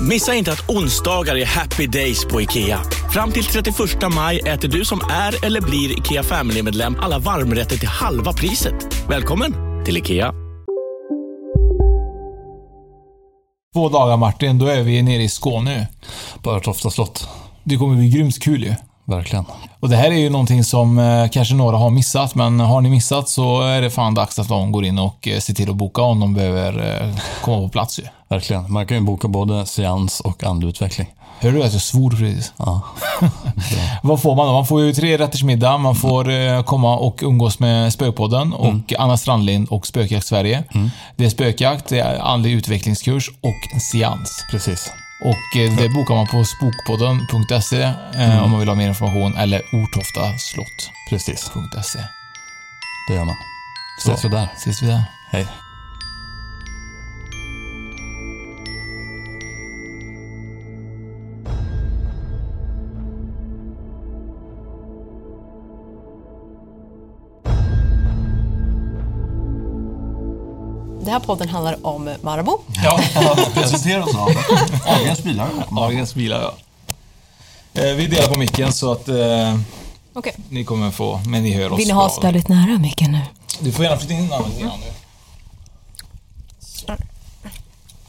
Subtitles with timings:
[0.00, 2.80] Missa inte att onsdagar är happy days på IKEA.
[3.12, 3.76] Fram till 31
[4.14, 9.08] maj äter du som är eller blir IKEA Family-medlem alla varmrätter till halva priset.
[9.08, 9.54] Välkommen
[9.84, 10.32] till IKEA.
[13.74, 15.88] Två dagar Martin, då är vi nere i Skåne.
[16.42, 17.28] På Örtofta slott.
[17.64, 18.74] Det kommer bli grymt kul ju.
[19.04, 19.44] Verkligen.
[19.80, 22.90] Och det här är ju någonting som eh, kanske några har missat, men har ni
[22.90, 25.76] missat så är det fan dags att de går in och eh, ser till att
[25.76, 28.04] boka om de behöver eh, komma på plats ju.
[28.28, 28.72] Verkligen.
[28.72, 31.06] Man kan ju boka både seans och andutveckling.
[31.40, 32.52] Hör du att jag svor precis?
[32.56, 32.80] Ja.
[34.02, 34.52] Vad får man då?
[34.52, 38.92] Man får ju tre rätters middag, man får eh, komma och umgås med Spökpodden och
[38.98, 40.64] Anna Strandlind och Spökjakt Sverige.
[41.16, 44.44] Det är spökjakt, det är andlig utvecklingskurs och en seans.
[44.50, 44.92] Precis.
[45.24, 47.82] Och eh, det bokar man på spokpodden.se
[48.14, 50.90] eh, om man vill ha mer information eller ortoftaslott.se.
[51.10, 51.50] Precis.
[53.08, 53.36] Det gör man.
[53.98, 54.12] Så.
[54.12, 54.48] Ses vi där.
[54.56, 55.04] Ses vi där.
[55.30, 55.46] Hej.
[71.06, 72.58] Den här podden handlar om Marabou.
[72.84, 73.00] Ja,
[73.54, 74.28] Presentera oss av
[74.86, 75.50] Ahlgrens bilar.
[75.70, 76.54] Ahlgrens bilar ja.
[77.82, 79.58] Eh, Vi delar på micken så att eh,
[80.12, 80.34] Okej.
[80.48, 82.08] ni kommer få, men ni hör oss Vill ni ha bra.
[82.16, 83.20] stället nära micken nu?
[83.60, 84.92] Du får gärna flytta in den lite grann nu.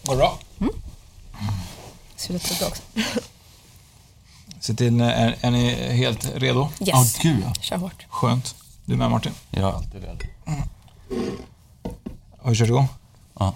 [0.03, 0.37] Går det bra?
[2.15, 2.81] Sluta tugga också.
[4.59, 6.69] Se till, är, är ni helt redo?
[6.79, 7.17] Yes.
[7.21, 7.53] gud ja.
[7.61, 8.05] Kör hårt.
[8.09, 8.55] Skönt.
[8.85, 9.31] Du med Martin?
[9.51, 10.17] Jag är alltid redo.
[12.47, 12.87] Har vi kört igång?
[13.39, 13.53] Ja.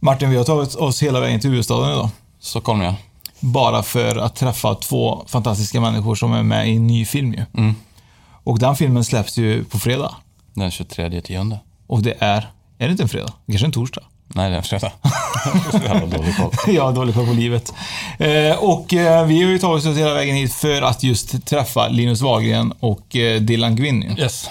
[0.00, 2.08] Martin, vi har tagit oss hela vägen till huvudstaden idag.
[2.40, 2.94] Stockholm ja.
[3.40, 7.44] Bara för att träffa två fantastiska människor som är med i en ny film ju.
[7.56, 7.74] Mm.
[8.44, 10.14] Och den filmen släpps ju på fredag.
[10.54, 11.60] Den 23 tionde.
[11.86, 13.32] Och det är, är det inte en fredag?
[13.46, 14.02] Kanske en torsdag?
[14.26, 14.92] Nej, det är en fredag.
[15.70, 16.52] Så jävla dålig koll.
[16.74, 17.72] Jag har dålig koll på livet.
[18.18, 21.88] Eh, och eh, vi har ju tagit oss hela vägen hit för att just träffa
[21.88, 24.18] Linus Wahlgren och eh, Dylan Gwynn.
[24.18, 24.50] Yes.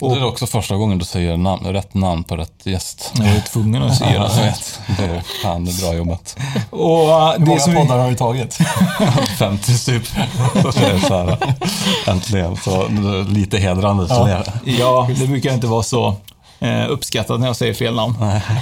[0.00, 3.12] Och det är också första gången du säger namn, rätt namn på rätt gäst.
[3.14, 4.42] Jag är tvungen att säga Ja, det.
[4.42, 4.80] vet.
[4.98, 6.36] Det är, fan, det är bra jobbat.
[6.70, 8.58] Och eh, Hur det många som vi, poddar har vi tagit?
[9.38, 10.06] 50 typ.
[10.62, 11.54] Så det är så här,
[12.06, 12.56] äntligen.
[12.56, 12.88] Så
[13.28, 14.08] lite hedrande.
[14.08, 14.52] Så är.
[14.64, 16.14] Ja, det brukar inte vara så
[16.60, 18.14] eh, uppskattat när jag säger fel namn.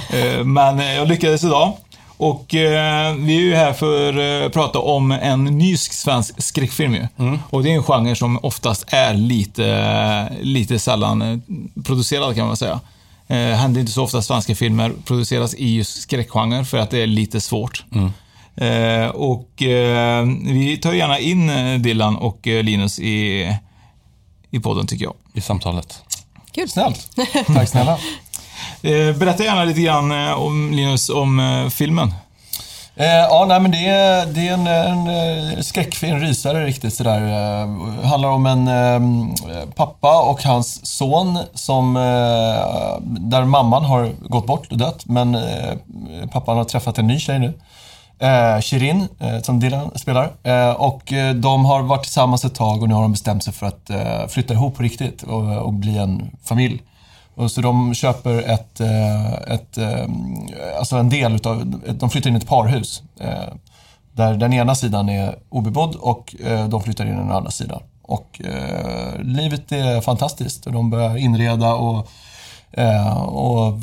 [0.09, 1.73] Eh, men eh, jag lyckades idag.
[2.19, 7.07] Och eh, vi är ju här för att prata om en ny svensk skräckfilm ju.
[7.49, 11.37] Och det är en genre som oftast är lite, lite sällan eh,
[11.83, 12.79] producerad kan man säga.
[13.27, 16.99] Eh, händer inte så ofta att svenska filmer produceras i just skräckgenre för att det
[16.99, 17.83] är lite svårt.
[18.55, 23.47] Eh, och eh, vi tar gärna in eh, Dylan och eh, Linus i,
[24.51, 25.13] i podden tycker jag.
[25.33, 26.03] I samtalet.
[26.51, 26.69] Kul.
[26.69, 27.09] Snällt.
[27.47, 27.97] Tack snälla.
[28.81, 32.13] Eh, berätta gärna lite grann eh, om Linus, om eh, filmen.
[32.95, 37.21] Eh, ja, nej, men det är, det är en, en skräckfilm, rysare riktigt sådär.
[37.21, 41.93] Eh, handlar om en eh, pappa och hans son som,
[43.03, 45.37] där mamman har gått bort och dött, men
[46.31, 47.53] pappan har träffat en ny tjej nu.
[48.21, 50.31] Eh, Shirin, eh, som Dylan spelar.
[50.43, 53.53] Eh, och eh, de har varit tillsammans ett tag och nu har de bestämt sig
[53.53, 56.81] för att eh, flytta ihop på riktigt och, och bli en familj.
[57.39, 60.05] Och så de köper ett, eh, ett, eh,
[60.79, 63.03] alltså en del utav, de flyttar in i ett parhus.
[63.19, 63.53] Eh,
[64.13, 66.35] där den ena sidan är obebodd och
[66.69, 67.81] de flyttar in i den andra sidan.
[68.01, 68.41] Och
[69.19, 72.09] livet är fantastiskt och de börjar inreda och
[73.25, 73.79] och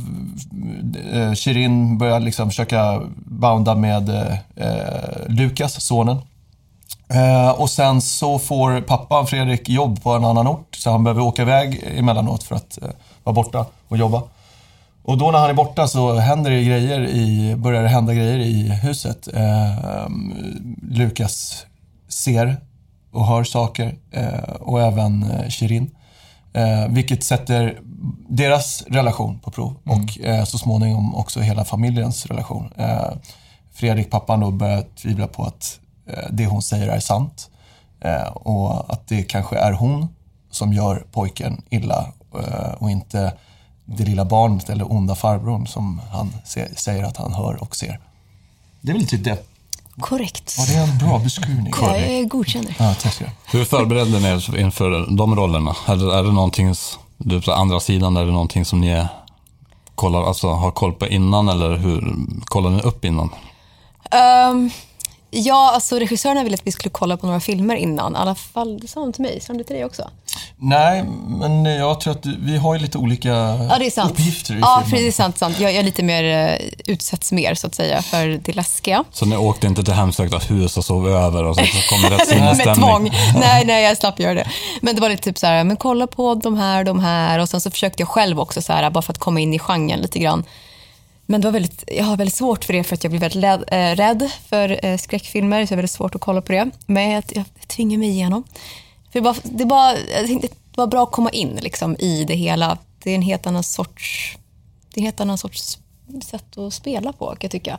[1.36, 4.10] Shirin börjar liksom försöka bounda med
[5.26, 6.16] Lukas, sonen.
[7.56, 11.42] Och sen så får pappan Fredrik jobb på en annan ort, så han behöver åka
[11.42, 12.78] iväg emellanåt för att
[13.26, 14.22] vara borta och jobba.
[15.02, 18.38] Och då när han är borta så händer det grejer i, börjar det hända grejer
[18.38, 19.28] i huset.
[19.34, 20.08] Eh,
[20.82, 21.66] Lukas
[22.08, 22.56] ser
[23.12, 25.90] och hör saker eh, och även eh, Shirin.
[26.52, 27.80] Eh, vilket sätter
[28.28, 32.72] deras relation på prov och eh, så småningom också hela familjens relation.
[32.76, 33.10] Eh,
[33.72, 37.50] Fredrik, pappan, då börjar tvivla på att eh, det hon säger är sant.
[38.00, 40.08] Eh, och att det kanske är hon
[40.50, 42.08] som gör pojken illa eh,
[42.78, 43.32] och inte
[43.84, 48.00] det lilla barnet eller onda farbrorn som han se, säger att han hör och ser.
[48.80, 49.46] Det är väl typ det.
[50.00, 50.58] Korrekt.
[50.58, 51.72] Var det en bra beskrivning?
[51.80, 52.76] Jag godkänner.
[52.78, 53.24] Ja, tack ska.
[53.46, 55.76] Hur förberedde ni er inför de rollerna?
[55.88, 56.74] Eller är det någonting,
[57.16, 59.08] du på andra sidan, är det någonting som ni är,
[59.94, 63.30] kollar, alltså, har koll på innan eller hur kollar ni upp innan?
[64.10, 64.70] Ehm,
[65.30, 68.12] ja, alltså regissörerna ville att vi skulle kolla på några filmer innan.
[68.12, 69.40] I alla fall, det sa de till mig.
[69.40, 70.10] Sa de det till dig också?
[70.58, 74.10] Nej, men jag tror att vi har ju lite olika Ja, det är sant.
[74.10, 74.90] uppgifter i Ja, filmen.
[74.90, 75.16] precis.
[75.16, 75.60] Sant, sant.
[75.60, 79.04] Jag, jag är lite mer, eh, utsätts mer, så att säga, för det läskiga.
[79.12, 82.10] Så ni åkte inte till hemsökta hus och sov över och så, så kom det
[82.10, 82.74] rätt Med sinnesstämning?
[82.88, 83.10] tvång.
[83.40, 84.46] Nej, nej, jag slapp göra det.
[84.80, 87.38] Men det var lite typ så här, men kolla på de här, de här.
[87.38, 89.58] Och sen så försökte jag själv också, så här, bara för att komma in i
[89.58, 90.44] genren lite grann.
[91.26, 93.40] Men det var väldigt, jag har väldigt svårt för det för att jag blir väldigt
[93.42, 95.66] led, eh, rädd för eh, skräckfilmer.
[95.66, 96.70] Så det är väldigt svårt att kolla på det.
[96.86, 98.44] Men jag, jag tvingar mig igenom.
[99.16, 99.94] Det, var, det, var,
[100.40, 102.78] det var bra att komma in liksom, i det hela.
[103.02, 104.38] Det är en helt annan sorts,
[104.94, 105.78] det är en helt annan sorts
[106.24, 107.78] sätt att spela på, kan jag tycka.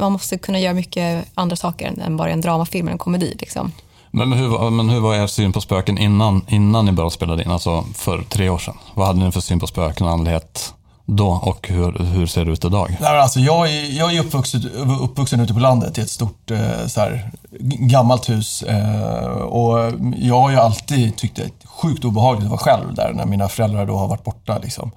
[0.00, 3.36] Man måste kunna göra mycket andra saker än bara en dramafilm eller en komedi.
[3.38, 3.72] Liksom.
[4.10, 7.14] Men, men, hur, var- men hur var er syn på spöken innan, innan ni började
[7.14, 8.78] spela in, alltså för tre år sedan?
[8.94, 10.74] Vad hade ni för syn på spöken och andlighet
[11.16, 12.96] då och hur, hur ser det ut idag?
[13.00, 14.70] Nej, alltså, jag är, jag är uppvuxen,
[15.00, 17.30] uppvuxen ute på landet i ett stort eh, så här,
[17.60, 18.62] gammalt hus.
[18.62, 23.12] Eh, och jag har ju alltid tyckt det är sjukt obehagligt att vara själv där
[23.12, 24.58] när mina föräldrar då har varit borta.
[24.62, 24.90] Liksom.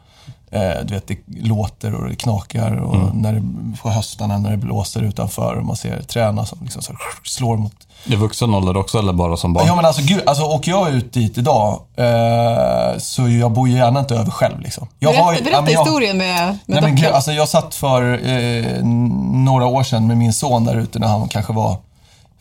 [0.51, 3.43] Eh, du vet, det låter och det knakar och när det,
[3.81, 6.81] på höstarna när det blåser utanför och man ser träna som liksom
[7.23, 9.67] slår mot I vuxen ålder också eller bara som barn?
[9.67, 13.77] Ja men alltså gud, alltså, åker jag ut dit idag eh, så jag bor ju
[13.77, 14.87] gärna inte över själv liksom.
[14.99, 17.75] Jag berätta har berätta ja, jag- historien med, med Nej, men, gud, alltså, jag satt
[17.75, 18.83] för eh,
[19.33, 21.77] några år sedan med min son där ute när han kanske var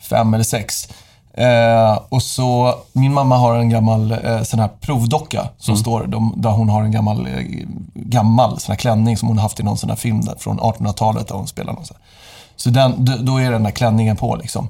[0.09, 0.89] fem eller sex.
[1.37, 6.33] Eh, och så, min mamma har en gammal eh, sån här provdocka som står, de,
[6.37, 7.43] där hon har en gammal, eh,
[7.93, 11.27] gammal sån här klänning som hon haft i någon sån här film där, från 1800-talet
[11.27, 12.05] där hon spelar någon sån här.
[12.55, 14.69] Så den, då är den där klänningen på liksom.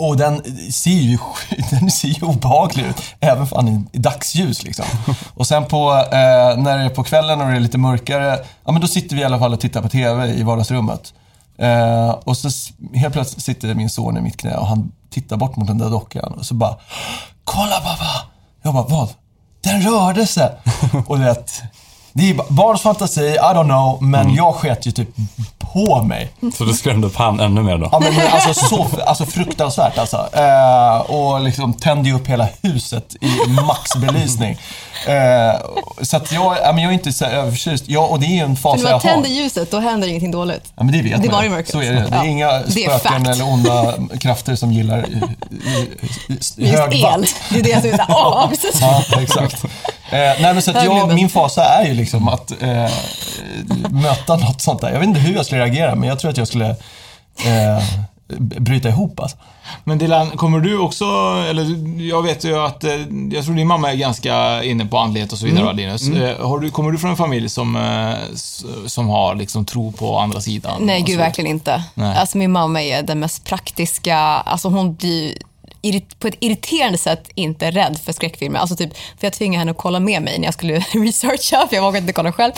[0.00, 0.42] Och den
[0.72, 1.18] ser ju,
[1.70, 4.84] den ser ju obehaglig ut, även fan i, dagsljus liksom.
[5.34, 8.72] Och sen på, eh, när det är på kvällen och det är lite mörkare, ja
[8.72, 11.14] men då sitter vi i alla fall och tittar på TV i vardagsrummet.
[11.58, 12.48] Eh, och så
[12.94, 15.90] helt plötsligt sitter min son i mitt knä och han tittar bort mot den där
[15.90, 16.76] dockan och så bara
[17.44, 18.26] Kolla pappa!
[18.62, 19.08] Jag bara, vad?
[19.60, 20.50] Den rörde sig!
[21.06, 21.44] och det,
[22.12, 25.08] det är bara- barns fantasi, I don't know, men jag sket ju typ
[25.60, 26.30] på mig.
[26.54, 27.88] Så du skrämde upp han ännu mer då?
[27.92, 30.28] Ja, men alltså, så, alltså fruktansvärt alltså.
[30.32, 34.58] Eh, och liksom tände ju upp hela huset i maxbelysning.
[35.06, 35.60] Eh,
[36.02, 37.84] så att jag, ja, men jag är inte så här överförtjust.
[37.86, 39.00] Ja, och det är ju en fas jag har.
[39.00, 40.72] tänder ljuset, då händer ingenting dåligt.
[40.76, 41.70] Ja, men det vet Det är man i mörkret.
[41.72, 42.00] Så är det.
[42.00, 42.24] Det är Ja.
[42.24, 45.20] inga Det är spöken eller onda krafter som gillar i,
[46.28, 47.26] i, i, hög el.
[47.50, 48.78] Det är det som är såhär, åh, precis.
[48.80, 49.64] Ja, exakt.
[50.12, 52.90] Eh, nej, men så att jag, men- min fasa är ju liksom att eh,
[53.90, 54.90] möta något sånt där.
[54.92, 56.70] Jag vet inte hur jag skulle reagera, men jag tror att jag skulle
[57.46, 57.82] eh,
[58.38, 59.36] bryta ihop alltså.
[59.84, 61.04] Men Dilan, kommer du också,
[61.50, 61.66] eller
[62.08, 62.90] jag vet ju att, eh,
[63.32, 65.76] jag tror din mamma är ganska inne på andlighet och så vidare, Mm.
[65.76, 66.06] Linus.
[66.08, 66.22] Mm.
[66.22, 68.34] Eh, Har du, kommer du från en familj som, eh,
[68.86, 70.82] som har liksom tro på andra sidan?
[70.86, 71.82] Nej, gud verkligen inte.
[71.94, 72.16] Nej.
[72.16, 75.34] Alltså min mamma är den mest praktiska, alltså hon blir
[76.18, 78.58] på ett irriterande sätt inte rädd för skräckfilmer.
[78.60, 81.76] Alltså typ, för jag tvingade henne att kolla med mig när jag skulle researcha, för
[81.76, 82.52] jag vågade inte kolla själv.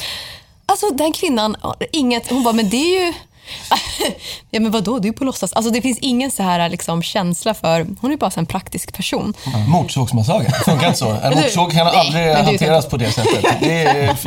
[0.66, 1.57] Alltså den kvinnan,
[1.92, 3.12] inget, hon bara, men det är ju...
[4.50, 5.52] ja men vadå, det är ju på låtsas.
[5.52, 8.92] Alltså det finns ingen så här liksom känsla för, hon är bara så en praktisk
[8.97, 9.35] person.
[9.54, 9.71] Mm.
[9.71, 11.11] Motorsågsmassagen, funkar inte så?
[11.23, 13.45] En motorsåg kan Nej, aldrig ju hanteras typ- på det sättet.
[13.61, 14.19] Det är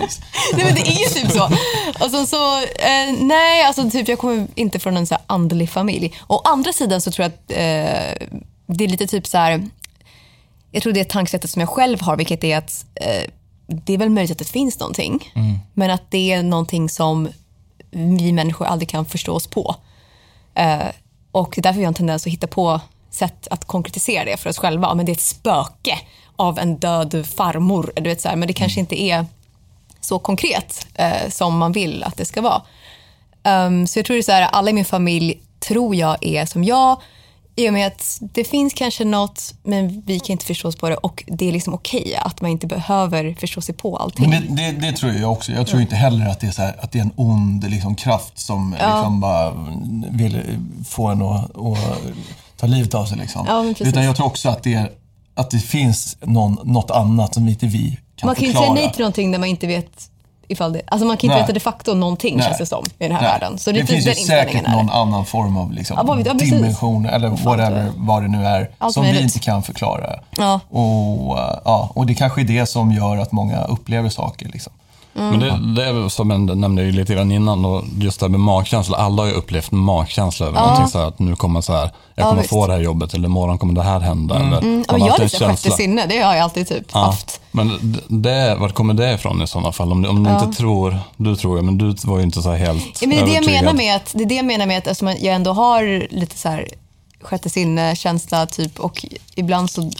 [0.54, 1.50] Nej men det är ju typ så.
[2.00, 6.14] Alltså, så eh, nej, alltså typ jag kommer inte från en så andlig familj.
[6.28, 8.28] Å andra sidan så tror jag att eh,
[8.68, 9.64] det är lite typ så här.
[10.72, 13.24] Jag tror det är tankesättet som jag själv har, vilket är att eh,
[13.68, 15.32] det är väl möjligt att det finns någonting,
[15.74, 17.30] men att det är någonting som
[17.92, 19.76] vi människor aldrig kan förstå oss på.
[20.56, 20.88] Eh,
[21.32, 24.38] och det är därför vi har en tendens att hitta på sätt att konkretisera det
[24.38, 24.96] för oss själva.
[24.96, 26.00] Men det är ett spöke
[26.36, 27.92] av en död farmor.
[27.96, 29.26] Du vet, så här, men det kanske inte är
[30.02, 32.62] så konkret eh, som man vill att det ska vara.
[33.44, 36.46] Ehm, så jag tror det är så här, alla i min familj tror jag är
[36.46, 37.02] som jag.
[37.58, 40.90] I och med att det finns kanske något, men vi kan inte förstå oss på
[40.90, 44.30] det och det är liksom okej att man inte behöver förstå sig på allting.
[44.30, 45.52] Men det, det, det tror jag också.
[45.52, 47.96] Jag tror inte heller att det är, så här, att det är en ond liksom,
[47.96, 48.96] kraft som Ja.
[48.96, 49.54] liksom bara
[50.12, 50.42] vill
[50.88, 51.78] få en att, att
[52.58, 53.18] ta livet av sig.
[53.18, 53.46] Liksom.
[53.48, 53.86] Ja.
[53.88, 54.92] Utan jag tror också att det, är,
[55.36, 58.76] att det finns någon, något annat som inte vi kan man kan ju inte förklara.
[58.76, 60.10] säga nej till någonting när man inte vet
[60.48, 61.44] ifall det, alltså man kan inte Nej.
[61.44, 62.46] veta de facto någonting Nej.
[62.46, 63.32] känns det som i den här Nej.
[63.32, 63.58] världen.
[63.58, 64.72] Så det lite finns ju säkert det.
[64.72, 68.94] någon annan form av liksom, Ja, ja, dimension eller whatever, vad det nu är, Allt
[68.94, 70.20] som vi inte kan förklara.
[70.38, 70.60] Ja.
[70.70, 74.50] Och, eh, ja, och det kanske är det som gör att många upplever saker.
[74.50, 74.74] Liksom.
[75.18, 75.30] Mm.
[75.30, 78.32] Men det, det är som jag nämnde ju lite grann innan, och just det här
[78.32, 78.98] med magkänsla.
[78.98, 80.62] Alla har ju upplevt magkänsla över Ja.
[80.66, 82.50] någonting så här att nu kommer så här, jag Ja, kommer visst.
[82.50, 84.36] få det här jobbet eller imorgon kommer det här hända.
[84.36, 84.86] Eller, Mm.
[84.88, 87.42] Ja, jag har lite sjätte sinne, det har jag alltid typ Ja, haft.
[87.52, 89.92] Men det, var kommer det ifrån i sådana fall?
[89.92, 90.44] Om om du Ja.
[90.46, 93.18] inte tror, du tror jag, men du var ju inte så här helt Ja, men
[93.18, 95.08] det, är det, jag menar med att, det är det jag menar med att eftersom
[95.08, 96.68] jag ändå har lite så här
[97.22, 99.06] sjätte sinne-känsla typ och
[99.36, 99.92] ibland så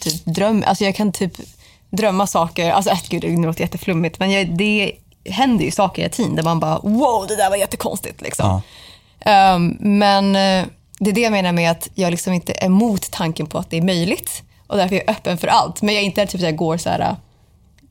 [0.00, 1.32] typ dröm, alltså jag kan typ
[1.92, 4.92] drömma saker, alltså äh, gud det låter jätteflummigt men jag, det
[5.24, 8.62] händer ju saker i tiden där man bara wow det där var jättekonstigt liksom.
[9.20, 10.66] Ehm, men eh,
[10.98, 13.70] det är det jag menar med att jag liksom inte är emot tanken på att
[13.70, 15.82] det är möjligt och därför är jag öppen för allt.
[15.82, 17.16] Men jag är inte typ så jag går så här,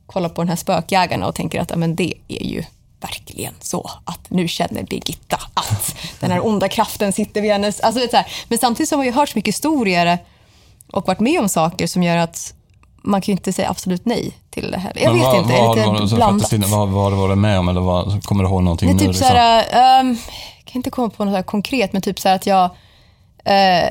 [0.05, 2.63] kollar på den här spökjägarna och tänker att ja, men det är ju
[3.01, 7.79] verkligen så att nu känner Birgitta att den här onda kraften sitter vid hennes...
[7.79, 8.27] Alltså, är så här.
[8.47, 10.17] Men samtidigt så har ju hört så mycket historier
[10.91, 12.53] och varit med om saker som gör att
[13.03, 14.93] man kan ju inte säga absolut nej till det här.
[14.95, 16.53] Jag Men vet vad, inte, vad, det är vad, lite så blandat.
[16.53, 17.69] vad, vad har du varit med om?
[17.69, 18.99] Eller vad, kommer du ihåg någonting Det är nu?
[18.99, 19.27] typ liksom?
[19.27, 19.65] så här,
[19.99, 20.17] ehm,
[20.57, 22.63] jag kan inte komma på något så här konkret, men typ så här att jag,
[23.45, 23.89] eh,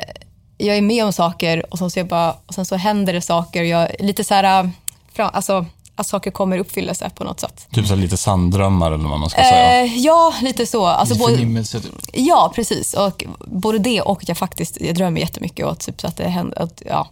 [0.58, 3.20] jag är med om saker och sen så, jag bara, och sen så händer det
[3.20, 3.62] saker.
[3.62, 4.70] Jag, lite så här, eh,
[5.12, 7.66] fram, alltså, att saker kommer i uppfyllelse på något sätt.
[7.72, 9.80] Typ så här lite sanddrömmar eller vad man ska säga.
[9.84, 10.86] Eh, ja, lite så.
[10.86, 11.92] Alltså, både, Förnimmelse, typ.
[12.12, 12.94] ja, precis.
[12.94, 16.28] Och både det och att jag faktiskt jag drömmer jättemycket och typ så att det
[16.28, 17.08] händer, att, ja,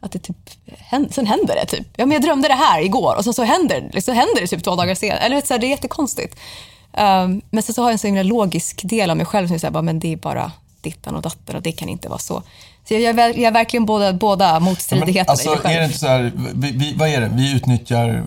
[0.00, 0.36] att det typ
[0.78, 1.86] händer, sen händer det typ.
[1.96, 4.64] Ja, men jag drömde det här igår och sen så händer, liksom, händer det typ
[4.64, 5.18] två dagar senare.
[5.18, 6.36] Eller så här, det är jättekonstigt.
[6.92, 9.54] Um, men sen så har jag en så himla logisk del av mig själv som
[9.54, 12.08] är så här, bara, men det är bara dittan och datten och det kan inte
[12.08, 12.42] vara så.
[12.88, 15.74] Så jag, väl- jag är verkligen båda, båda motstridigheterna alltså, i mig själv.
[15.74, 17.30] är det inte så här, vi, vi, vad är det?
[17.34, 18.24] Vi utnyttjar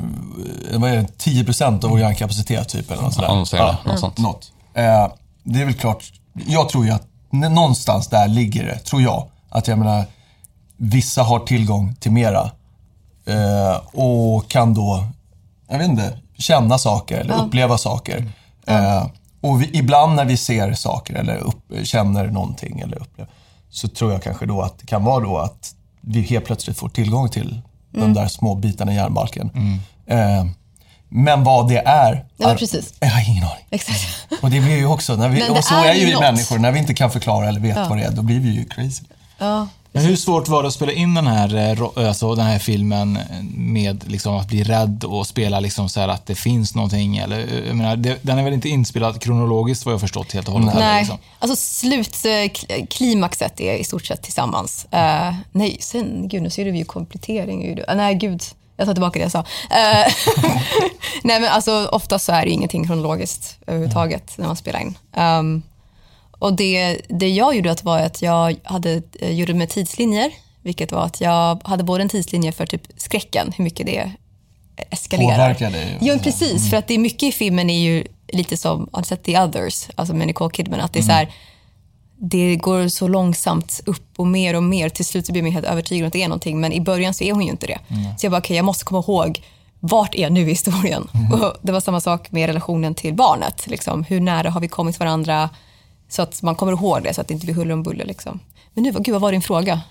[0.73, 3.27] vad är det, 10% av vår hjärnkapacitet typ eller något sådär.
[3.51, 4.17] Ja, något sånt.
[4.17, 4.51] Något.
[4.73, 5.11] Eh,
[5.43, 6.13] det är väl klart,
[6.47, 9.27] jag tror ju att någonstans där ligger det, tror jag.
[9.49, 10.05] Att jag menar,
[10.83, 12.51] vissa har tillgång till mera.
[13.25, 15.03] Eh, och kan då,
[15.69, 17.39] jag vet inte, känna saker eller Ja.
[17.41, 18.31] uppleva saker.
[18.67, 19.05] Eh,
[19.41, 23.31] och vi, ibland när vi ser saker eller upp, känner någonting eller upplever,
[23.69, 26.89] så tror jag kanske då att det kan vara då att vi helt plötsligt får
[26.89, 27.61] tillgång till
[27.95, 28.13] Mm.
[28.13, 29.51] de där små bitarna i hjärnbalken.
[30.07, 30.45] Eh,
[31.09, 32.93] men vad det är, Nej, precis.
[32.99, 33.65] jag har ingen aning.
[33.69, 33.99] Exakt.
[34.41, 36.71] Och det blir ju också, när vi, och så är är ju vi människor, när
[36.71, 37.85] vi inte kan förklara eller vet Ja.
[37.89, 39.03] vad det är, då blir vi ju crazy.
[39.37, 39.67] Ja.
[39.93, 43.19] Men hur svårt var det att spela in den här, eh, alltså den här filmen
[43.55, 47.17] med liksom att bli rädd och spela liksom så här att det finns någonting?
[47.17, 50.47] Eller, eh, jag menar, det, den är väl inte inspelad kronologiskt vad jag förstått helt
[50.47, 50.73] och hållet?
[50.73, 51.17] heller, Nej, Liksom.
[51.39, 54.85] alltså slutklimaxet är i stort sett tillsammans.
[54.91, 57.79] Eh, nej, sen, gud nu ser du ju komplettering.
[57.79, 58.41] Uh, nej, gud,
[58.77, 59.39] jag tar tillbaka det jag sa.
[59.69, 60.13] Eh,
[61.23, 64.97] nej, men alltså oftast så är det ingenting kronologiskt överhuvudtaget när man spelar in.
[65.15, 65.61] Ehm,
[66.41, 70.31] och det, det jag gjorde att var att jag hade, eh, gjorde med tidslinjer,
[70.61, 74.11] vilket var att jag hade både en tidslinje för typ skräcken, hur mycket det
[74.89, 75.31] eskalerar.
[75.31, 75.97] Påverkar dig.
[76.01, 76.69] Ja, precis.
[76.69, 79.87] För att det är mycket i filmen är ju lite som, har sett The Others,
[79.95, 81.33] alltså med Nicole Kidman, att det är så här,
[82.17, 84.89] det går så långsamt upp och mer och mer.
[84.89, 87.13] Till slut så blir man helt övertygad om att det är någonting, men i början
[87.13, 87.79] så är hon ju inte det.
[88.17, 89.41] Så jag bara, okej, jag måste komma ihåg,
[89.79, 91.07] vart är jag nu i historien?
[91.33, 93.67] Och det var samma sak med relationen till barnet.
[93.67, 94.03] Liksom.
[94.03, 95.49] Hur nära har vi kommit varandra?
[96.11, 98.05] Så att man kommer ihåg det, så att det inte blir huller om buller.
[98.05, 98.39] Liksom.
[98.73, 99.81] Men nu, gud, vad var din fråga?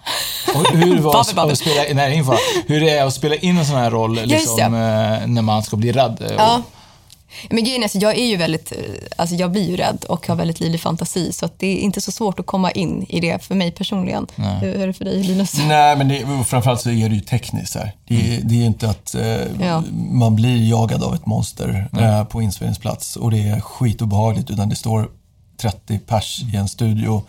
[0.54, 1.52] Och hur, var Babbel, babbel.
[1.52, 2.22] att spela, nej,
[2.66, 5.76] hur det är att spela in en sån här roll liksom, eh, när man ska
[5.76, 6.16] bli rädd?
[6.22, 6.62] eh, Ja.
[7.50, 8.78] Men grejen är, alltså, jag är ju väldigt, eh,
[9.16, 12.00] alltså jag blir ju rädd och har väldigt livlig fantasi så att det är inte
[12.00, 14.26] så svårt att komma in i det för mig personligen.
[14.34, 14.58] Nej.
[14.60, 15.54] Hur, är det för dig Linus?
[15.68, 17.92] Nej, men det, och framförallt så är det ju tekniskt här.
[18.08, 19.82] Det, är- det är inte att eh, Ja.
[20.10, 24.76] man blir jagad av ett monster eh, på inspelningsplats och det är skitobehagligt utan det
[24.76, 25.08] står
[25.60, 27.22] 30 pers i en studio.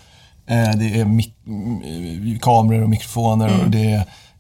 [0.48, 3.62] Eh, det är kameror och mikrofoner Mm.
[3.62, 3.92] och det,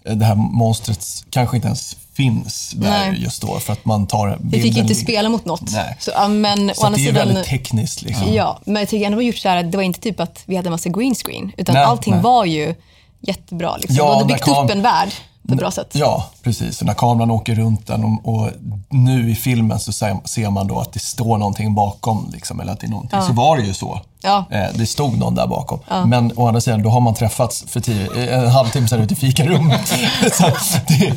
[0.04, 3.24] är, det här monstret kanske inte ens finns där Nej.
[3.24, 5.72] just då för att man tar Vi fick bilden inte spela mot något.
[5.72, 5.98] Nej.
[6.00, 8.02] Så, men, Så å andra det är sidan, väldigt tekniskt.
[8.02, 8.34] Liksom.
[8.34, 10.44] Ja, men jag tycker ändå vi gjort så här, att det var inte typ att
[10.46, 12.24] vi hade en massa green screen, utan Nej, allting nej.
[12.24, 12.76] var ju
[13.22, 13.78] jättebra.
[13.78, 13.96] Liksom.
[13.96, 15.10] Ja, de hade byggt upp en värld
[15.48, 15.90] på ett bra sätt.
[15.94, 16.82] Ja, precis.
[16.82, 18.50] Och när kameran åker runt den och, och
[18.92, 22.30] nu i filmen så ser, man då att det står någonting bakom.
[22.34, 23.20] Liksom, eller att det är någonting.
[23.20, 23.26] Ja.
[23.28, 24.02] Så var det ju så.
[24.24, 24.46] Ja.
[24.52, 25.80] Eh, det stod någon där bakom.
[25.90, 26.06] Ja.
[26.06, 29.14] Men å andra sidan, då har man träffats för tio, eh, en halvtimme sedan ute
[29.14, 29.88] i fikarummet.
[30.34, 30.44] så
[30.88, 31.16] det, det,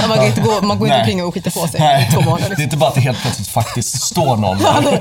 [0.00, 2.12] Ja, man, kan inte gå, man går inte omkring och skita på sig Nej, i
[2.12, 2.48] två månader.
[2.56, 5.00] det är inte bara att det helt plötsligt faktiskt står någon där.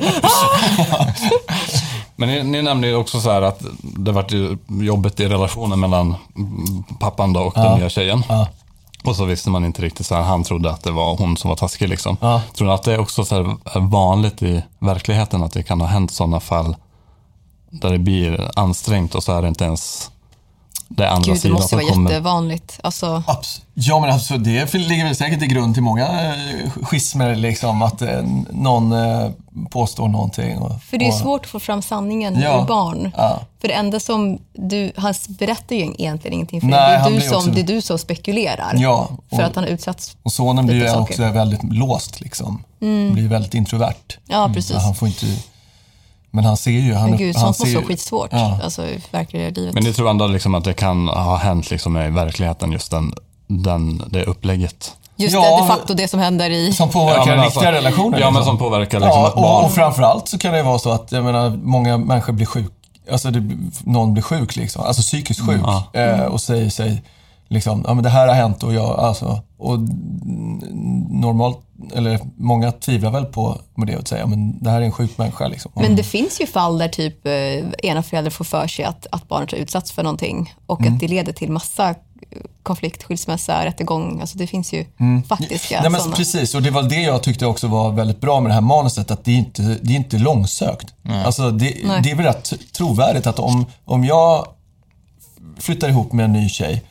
[2.16, 4.32] Men ni, ni nämnde ju också så här att det vart
[4.82, 6.16] jobbigt i relationen mellan
[7.00, 7.62] pappan då och Ja.
[7.64, 8.24] den nya tjejen.
[9.04, 11.50] Och så visste man inte riktigt, så här, han trodde att det var hon som
[11.50, 11.90] var taskig.
[11.90, 12.18] Liksom.
[12.22, 12.42] Ja.
[12.54, 15.82] Tror ni att det är också så här, är vanligt i verkligheten att det kan
[15.82, 16.76] ha hänt sådana fall
[17.72, 20.12] där det blir ansträngt och så är det inte ens
[20.88, 22.12] det andra Gud, det måste vara kommer.
[22.12, 22.80] jättevanligt.
[22.84, 27.36] Alltså, Abs- Ja, men alltså, det ligger väl säkert i grund till många eh, schismer,
[27.36, 28.22] liksom, att eh,
[28.52, 29.30] någon eh,
[29.70, 30.58] påstår någonting.
[30.58, 32.62] Och, för det är och- svårt att få fram sanningen Ja.
[32.62, 33.12] ur barn.
[33.18, 33.40] Ja.
[33.62, 36.92] För det enda som du, han berättar ju egentligen ingenting för Nej.
[36.92, 38.74] Det han är, du som, också- det är du som spekulerar.
[38.78, 40.18] Ja, och- För att han har utsatts.
[40.24, 42.64] Och sonen blir ju också väldigt låst, liksom.
[42.82, 43.14] Mm.
[43.14, 44.18] Blir väldigt introvert.
[44.28, 44.72] Ja, precis.
[44.72, 45.26] Så Han får inte...
[46.36, 46.94] Men han ser ju...
[46.94, 48.30] Han, Men gud, han sånt måste vara skitsvårt.
[48.32, 48.60] Ja.
[48.64, 49.74] Alltså i verkliga livet.
[49.74, 52.92] Men det tror jag ändå liksom att det kan ha hänt liksom i verkligheten, just
[52.92, 53.14] den,
[53.48, 54.94] den, det upplägget.
[55.16, 56.74] Just Ja, det, de facto det som händer i...
[56.74, 58.20] Som påverkar Ja, men riktiga alltså- relationer.
[58.20, 58.46] ja, men liksom.
[58.46, 59.46] som påverkar liksom ja, ett barn.
[59.60, 62.72] Och, och framförallt så kan det vara så att jag menar, många människor blir sjuk,
[63.12, 65.62] alltså det, någon blir sjuk, liksom, alltså psykiskt sjuk
[65.94, 67.04] Mm, eh, och säger sig
[67.54, 70.60] liksom, ja men det här har hänt och jag, alltså, och mm,
[71.10, 71.60] normalt,
[71.94, 74.92] eller många tvivlar väl på med det och säger, ja men det här är en
[74.92, 75.72] sjuk människa liksom.
[75.76, 79.28] Men det finns ju fall där typ eh, ena föräldern får för sig att, att
[79.28, 80.94] barnet har utsatts för någonting och Mm.
[80.94, 81.96] att det leder till massa
[82.64, 84.22] konflikt, skilsmässa, rättegång.
[84.22, 84.86] Alltså det finns ju
[85.28, 86.16] faktiska Nej, men sådana.
[86.16, 89.12] Precis, och det var det jag tyckte också var väldigt bra med det här manuset,
[89.12, 90.94] att det är inte det är inte långsökt.
[91.26, 92.02] Alltså det, Nej.
[92.04, 94.48] det är väl rätt trovärdigt att om, om jag
[95.58, 96.84] flyttar ihop med en ny tjej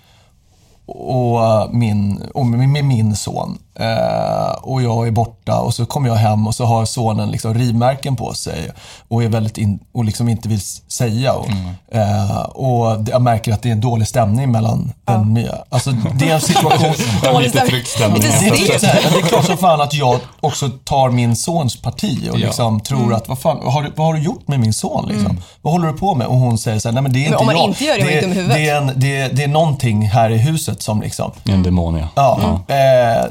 [0.89, 5.87] Eh, och, min, och med, med min son eh, och jag är borta och så
[5.87, 8.71] kommer jag hem och så har sonen liksom rivmärken på sig
[9.09, 11.33] och, är väldigt in, och liksom inte vill säga.
[11.33, 11.49] Och,
[11.97, 15.55] eh, och jag märker att det är en dålig stämning mellan den nya.
[15.69, 16.93] Alltså det är en situation...
[17.33, 18.23] Dålig Lite tryckt stämning.
[18.23, 22.39] Lite Det är, är klart som fan att jag också tar min sons parti och
[22.41, 22.47] Ja.
[22.47, 23.15] liksom tror Mm.
[23.15, 25.09] att, vad fan, vad har, du, vad har du gjort med min son?
[25.09, 25.41] Liksom?
[25.63, 26.27] Vad håller du på med?
[26.27, 27.65] Och hon säger så här, nej men det är inte om man jag.
[27.65, 28.55] inte gör det, är det, huvudet.
[28.57, 31.97] det, är en, det, är- det är någonting här i huset som liksom, En demon,
[32.15, 32.39] ja.
[32.67, 32.75] ja.
[32.75, 33.25] Eh,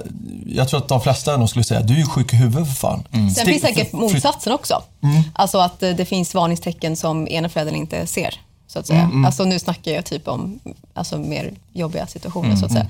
[0.46, 2.76] jag tror att de flesta nog skulle säga, du är ju sjuk i huvudet för
[2.76, 3.04] fan.
[3.12, 4.84] Sen Stick- finns säkert motsatsen också.
[5.04, 5.22] Mm.
[5.34, 8.40] Alltså att eh, det finns varningstecken som ena föräldern inte ser.
[8.68, 9.02] Så att säga.
[9.02, 10.60] Mm, Alltså nu snackar jag typ om
[10.94, 12.88] alltså, mer jobbiga situationer Mm, så att säga.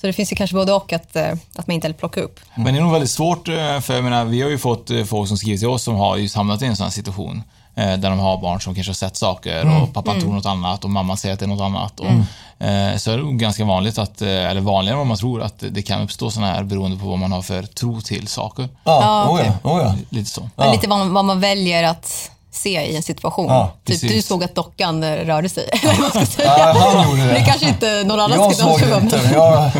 [0.00, 2.40] Så det finns ju kanske både och att, eh, att man inte heller plockar upp.
[2.56, 5.28] Men det är nog väldigt svårt, eh, för jag menar, vi har ju fått folk
[5.28, 7.42] som skriver till oss som har just hamnat i en sån här situation.
[7.78, 9.82] Eh, Där de har barn som kanske har sett saker Mm.
[9.82, 12.00] och pappan tror något annat och mamman säger att det är något annat.
[12.00, 12.92] Och, Mm.
[12.92, 15.54] eh, Så är det ganska vanligt, att, eh, eller vanligare än vad man tror, att
[15.70, 18.68] det kan uppstå såna här beroende på vad man har för tro till saker.
[18.84, 19.94] Ja, Ja, oh ja, oh ja.
[20.10, 20.48] Lite så.
[20.56, 23.46] Men lite vad man, vad man väljer att se i en situation.
[23.46, 24.12] Ja, typ, precis.
[24.12, 25.68] du såg att dockan eh, rörde sig.
[26.26, 26.48] Säga.
[26.58, 27.32] Ja, han gjorde det.
[27.32, 29.30] Det kanske inte någon annan Jag skulle såg det inte.
[29.34, 29.70] Jag,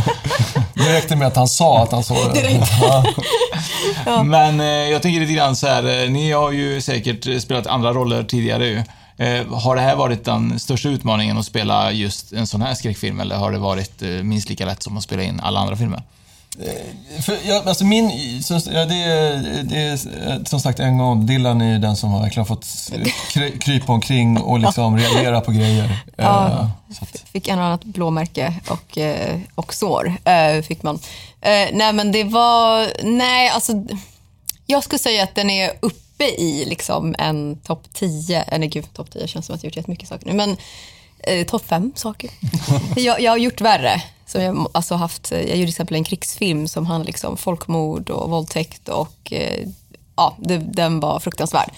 [0.74, 2.66] det räckte med att han sa att han såg det.
[4.06, 4.22] Ja.
[4.22, 7.66] Men eh, jag tänker lite grann så här, eh, ni har ju säkert eh, spelat
[7.66, 8.82] andra roller tidigare ju.
[9.16, 13.20] Eh, har det här varit den största utmaningen att spela just en sån här skräckfilm
[13.20, 16.02] eller har det varit eh, minst lika lätt som att spela in alla andra filmer?
[17.22, 18.10] För, ja, alltså min,
[18.48, 19.92] ja, det, är, det är
[20.32, 22.66] eh, som sagt en gång, Dylan är ju den som har verkligen fått
[23.32, 25.98] kry, krypa omkring och liksom reagera på grejer.
[26.16, 26.70] Ja.
[26.90, 30.12] Eh, Fick en och annat blåmärke och, eh, och sår.
[30.24, 30.94] Eh, fick man.
[31.40, 32.88] Eh, nej, men det var...
[33.04, 33.72] Nej, alltså...
[34.66, 38.44] Jag skulle säga att den är uppe i liksom en topp 10.
[38.48, 40.32] Eh, nej, gud, topp 10 känns som att jag gjort jättemycket saker nu.
[40.32, 40.56] Men
[41.18, 42.30] eh, topp 5 saker.
[42.96, 44.02] jag, jag har gjort värre.
[44.28, 48.30] Som jag, alltså haft, jag gjorde till exempel en krigsfilm som handlar liksom folkmord och
[48.30, 49.68] våldtäkt och eh,
[50.16, 51.70] ja, det, den var fruktansvärd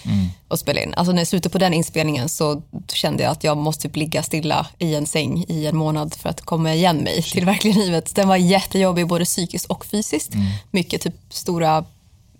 [0.47, 0.93] att spela in.
[0.93, 2.61] Alltså när jag slutade på den inspelningen så
[2.93, 6.29] kände jag att jag måste typ ligga stilla i en säng i en månad för
[6.29, 8.15] att komma igen mig till verkliga livet.
[8.15, 10.31] Den var jättejobbig både psykiskt och fysiskt.
[10.71, 11.85] Mycket typ stora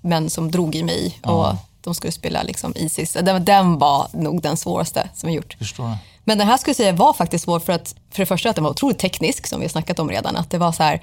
[0.01, 3.13] män som drog i mig och de skulle spela liksom Isis.
[3.13, 5.55] Den, den var nog den svåraste som jag gjort.
[5.59, 5.97] Förstår.
[6.23, 8.55] Men den här skulle jag säga var faktiskt svår för att för det första att
[8.55, 10.35] den var otroligt teknisk som vi har snackat om redan.
[10.35, 11.01] Att det var så här,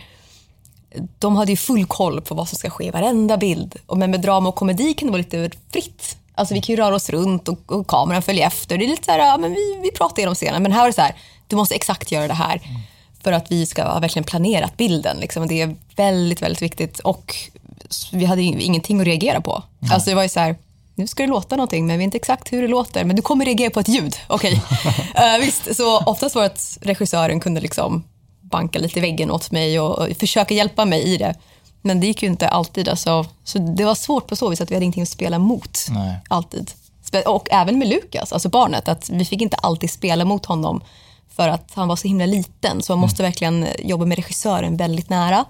[1.18, 3.76] de hade ju full koll på vad som ska ske i varenda bild.
[3.96, 6.16] Men med drama och komedi kan det vara lite fritt.
[6.34, 8.78] Alltså vi kan ju röra oss runt och, och kameran följer efter.
[8.78, 10.62] Det är lite så här, ja, men vi, vi pratar genom scenen.
[10.62, 12.60] Men här var det så här, du måste exakt göra det här
[13.22, 15.16] för att vi ska ha verkligen planerat bilden.
[15.16, 15.46] Liksom.
[15.46, 16.98] Det är väldigt, väldigt viktigt.
[16.98, 17.34] Och
[18.12, 19.62] vi hade ingenting att reagera på.
[19.92, 20.56] Alltså det var ju så här,
[20.98, 23.04] nu ska det låta någonting, men vi vet inte exakt hur det låter.
[23.04, 24.16] Men du kommer reagera på ett ljud.
[24.26, 24.62] Okej.
[25.14, 28.04] Eh, visst, så oftast var det att regissören kunde liksom
[28.40, 31.34] banka lite i väggen åt mig och, och försöka hjälpa mig i det.
[31.82, 32.88] Men det gick ju inte alltid.
[32.88, 33.26] Alltså.
[33.44, 35.86] Så det var svårt på så vis att vi hade ingenting att spela mot.
[35.90, 36.16] Nej.
[36.28, 36.70] Alltid.
[37.26, 40.82] Och även med Lukas, alltså barnet, att vi fick inte alltid spela mot honom
[41.36, 42.82] för att han var så himla liten.
[42.82, 45.44] Så man måste verkligen jobba med regissören väldigt nära.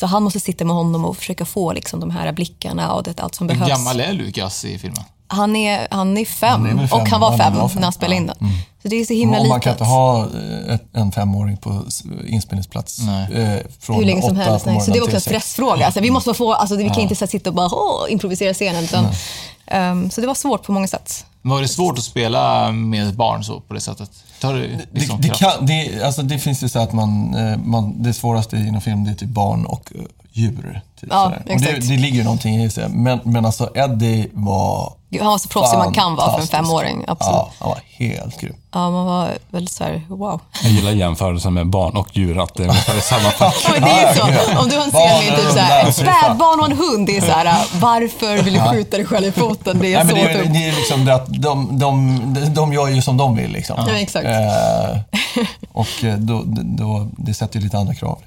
[0.00, 3.20] Så han måste sitta med honom och försöka få liksom, de här blickarna och det,
[3.20, 3.68] allt som Hur behövs.
[3.68, 5.02] gammal är Lukas i filmen?
[5.26, 7.76] Han är, han är fem, Han är fem, och han var fem, han var fem.
[7.80, 8.36] när han spelade in den.
[8.82, 9.48] Så det är så himla litet.
[9.48, 10.22] man kan inte ha
[10.68, 11.82] eh, en femåring på
[12.26, 14.66] inspelningsplats eh, från Hur länge som helst.
[14.66, 14.80] Nej.
[14.80, 15.86] Så det är också en stressfråga.
[15.86, 17.00] Alltså, vi måste få, alltså, vi kan Ja.
[17.00, 18.84] inte så sitta och bara åh, improvisera scenen.
[18.84, 19.06] Utan,
[19.66, 21.26] ehm, så det var svårt på många sätt.
[21.42, 24.10] Var det svårt att spela med ett barn så på det sättet?
[24.40, 27.58] Tar det, liksom Det, det, kan, det, alltså det finns ju så att man, eh,
[27.58, 30.00] man, det svåraste inom film det är typ barn och eh,
[30.32, 30.80] djur.
[31.00, 32.88] Typ Ja, och det, det ligger ju någonting i det.
[32.88, 37.04] Men, men alltså Eddie var Han var så proffsig man kan vara för en femåring.
[37.08, 37.36] Absolut.
[37.36, 38.54] Ja, han var helt grym.
[38.72, 40.40] Ja, man var väldigt så här, wow.
[40.62, 43.56] Jag gillar jämförelsen med barn och djur, att det är ungefär samma pack.
[43.64, 44.22] Ja, men det är så.
[44.60, 47.16] Om du har en scen med typ så här, ett spädbarn och en hund, det
[47.16, 49.78] är så här, varför vill du skjuta dig själv i foten?
[49.78, 50.52] Det är Nej, men så det, är, dumt.
[50.52, 53.52] det är liksom det att de, de, de gör ju som de vill.
[53.52, 53.84] Liksom.
[53.86, 54.26] Ja, exakt.
[54.26, 55.00] Eh,
[55.72, 58.18] och eh, då, då, det sätter ju lite andra krav.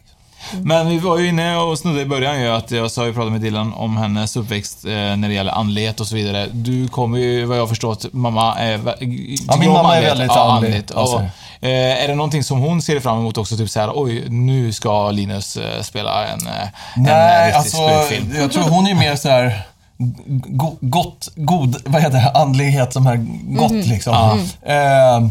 [0.62, 3.32] Men vi var ju inne och snudde i början ju att jag sa ju pratade
[3.32, 6.48] med Dylan om hennes uppväxt eh, när det gäller andlighet och så vidare.
[6.52, 8.80] Du kommer ju, vad jag förstått, mamma är...
[9.48, 10.92] Ja, min mamma är väldigt ja, andlig, andligt.
[10.96, 11.16] alltså.
[11.16, 11.24] Och,
[11.68, 13.58] eh, är det någonting som hon ser fram emot också?
[13.58, 16.48] Typ så här, oj, nu ska Linus eh, spela en, en
[17.04, 18.36] Nej, riktig alltså spökfilm.
[18.36, 19.62] jag tror hon är mer så här
[20.36, 23.16] go, gott, god, vad heter det, andlighet som är
[23.60, 23.80] gott Mhm.
[23.82, 24.40] liksom.
[24.64, 25.26] Mm.
[25.26, 25.30] Eh,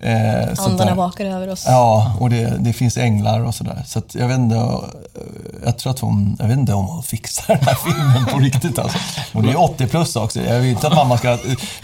[0.00, 1.64] eh, Andarna vakar över oss.
[1.66, 3.82] Ja, och det, det finns änglar och sådär.
[3.86, 4.68] Så att jag vet inte,
[5.64, 8.78] jag tror att hon, jag vet inte om hon fixar den här filmen på riktigt
[8.78, 8.98] alltså.
[9.34, 10.40] Och det är 80 plus också.
[10.40, 11.38] Jag vill inte att mamma ska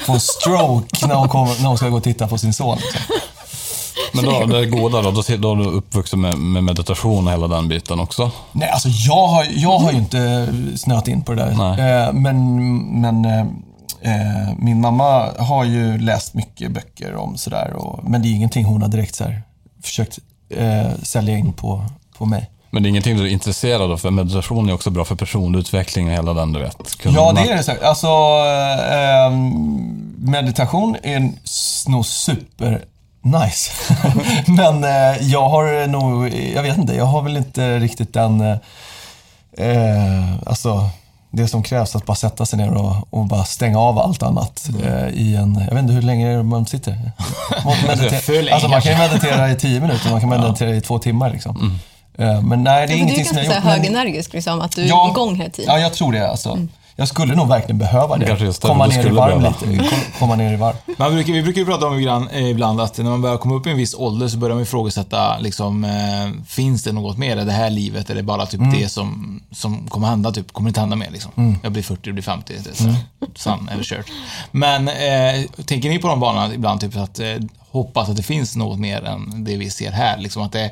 [0.07, 2.77] få en stroke när hon, kommer, när hon ska gå och titta på sin son.
[2.77, 3.17] Liksom.
[4.15, 7.49] Men då, det goda då, då, då är du uppvuxen med, med meditation och hela
[7.49, 8.31] den biten också?
[8.53, 12.07] Nej, alltså jag har, jag har ju inte snöat in på det där.
[12.07, 13.47] Eh, men men eh,
[14.05, 17.73] eh, min mamma har ju läst mycket böcker om sådär.
[17.77, 19.43] Och, men det är ingenting hon har direkt så här,
[19.83, 20.19] försökt
[20.51, 21.85] eh, sälja in på,
[22.19, 22.51] på mig.
[22.71, 26.07] Men det är ingenting du är intresserad av, för meditation är också bra för personutveckling
[26.07, 26.97] och hela den, du vet.
[26.99, 27.83] Kunna- Ja, det är det säkert.
[27.85, 28.07] Alltså,
[28.93, 29.31] eh,
[30.19, 31.31] meditation är
[31.91, 32.85] nog super
[33.23, 33.71] nice.
[34.47, 38.57] Men eh, jag har nog, jag vet inte, jag har väl inte riktigt den, eh,
[39.59, 40.89] eh, alltså
[41.37, 44.69] det som krävs att bara sätta sig ner och, och bara stänga av allt annat
[44.85, 47.11] eh, i en, jag vet inte hur länge man sitter.
[47.65, 50.81] Man, mediter- För länge alltså man kan meditera i tio minuter, man kan meditera i
[50.81, 51.79] två timmar liksom.
[52.19, 53.77] Eh, men nej, det är Ja, du är ingenting som jag ganska har så här
[53.77, 53.85] gjort.
[53.85, 55.75] men- högenergisk, liksom, att du är igång hela tiden.
[55.75, 56.29] Ja, jag tror det.
[56.31, 56.59] Alltså.
[56.97, 58.27] Jag skulle nog verkligen behöva det.
[58.27, 59.89] Kanske det, komma ner i varv lite.
[59.89, 60.75] Kom- Komma ner i varv.
[60.99, 63.55] Man brukar, vi brukar ju prata om ibland, eh, ibland att när man börjar komma
[63.55, 67.37] upp i en viss ålder så börjar man ifrågasätta, liksom, eh, finns det något mer
[67.37, 68.11] i det här livet?
[68.11, 68.73] Är det bara typ Mm.
[68.81, 70.33] det som, som kommer hända?
[70.33, 71.31] Typ, kommer inte hända mer liksom?
[71.37, 71.59] Mm.
[71.63, 72.95] Jag blir 40, jag blir 50, det är så,
[73.35, 74.07] sun är kört.
[74.51, 77.27] Men eh, tänker ni på de banorna ibland, typ att eh,
[77.71, 80.19] hoppas att det finns något mer än det vi ser här?
[80.19, 80.71] Liksom att, det,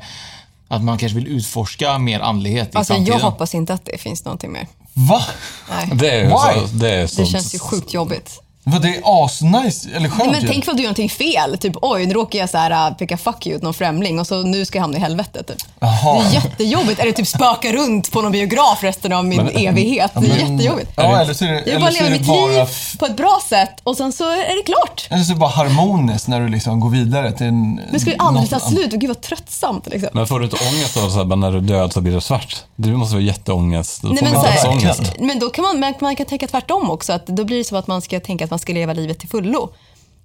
[0.67, 3.19] att man kanske vill utforska mer andlighet i Alltså, framtiden?
[3.19, 4.67] jag hoppas inte att det finns någonting mer.
[4.93, 5.23] Va?
[5.69, 5.89] Nej.
[5.93, 6.67] Det är, Why?
[6.67, 7.27] så, det är Det sånt.
[7.27, 8.39] känns ju sjukt jobbigt.
[8.65, 10.47] Vad det är asnice, eller Nej, skönt men ju.
[10.47, 11.57] tänk om du gör någonting fel.
[11.57, 14.27] Typ, oj, nu råkar jag så här, äh, peka fuck you åt någon främling och
[14.27, 15.47] så nu ska jag hamna i helvetet.
[15.47, 15.57] Typ.
[15.79, 16.99] Det är jättejobbigt.
[16.99, 20.11] Eller typ spöka runt på någon biograf resten av min Men- evighet.
[20.13, 20.91] Det är Men- jättejobbigt.
[20.95, 22.67] Ja, eller så är det, Jag vill bara leva är mitt bara, liv
[22.99, 25.07] på ett bra sätt och sen så är det klart.
[25.09, 27.75] eller så är det bara harmoniskt när du liksom går vidare till en...
[27.75, 28.93] Men det ska ju aldrig ta slut.
[28.93, 29.87] Och gud vad tröttsamt.
[29.87, 30.09] Liksom.
[30.13, 32.63] Men får du inte ångest av bara när du dör så blir det svart?
[32.75, 34.01] Det måste vara jätteångest.
[34.01, 35.23] Då Nej, men så här-.
[35.25, 37.13] Men då kan man, man, man kan tänka tvärtom också.
[37.13, 39.29] Att då blir det så att man ska tänka att man ska leva livet till
[39.29, 39.69] fullo.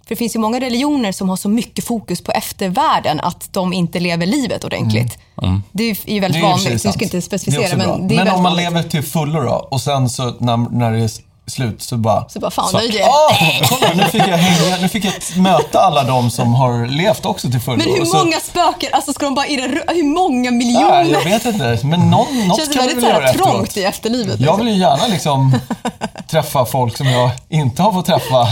[0.03, 3.73] För det finns ju många religioner som har så mycket fokus på eftervärlden att de
[3.73, 5.19] inte lever livet ordentligt.
[5.43, 5.63] Mm.
[5.73, 6.83] Det är ju Det är väldigt vanligt.
[6.83, 6.95] Sant.
[6.95, 8.65] ska inte Det är specificera, men det är Men om man vanligt.
[8.65, 11.11] lever till fullo då och sen så när, när det är
[11.49, 12.29] slut så bara...
[12.29, 12.83] Så bara, fan, svart.
[12.93, 16.87] det- Åh, kolla, nu fick, jag hänga, nu fick jag möta alla de som har
[16.87, 17.77] levt också till fullo.
[17.79, 21.05] Men hur så- många spöken, alltså ska de bara irra Hur många Ja, miljoner?
[21.13, 23.77] jag vet inte, men någon, något Känns kan vi väl göra trångt efteråt.
[23.77, 24.41] i efterlivet.
[24.41, 25.55] Jag vill ju gärna liksom
[26.31, 28.49] träffa folk som jag inte har fått träffa.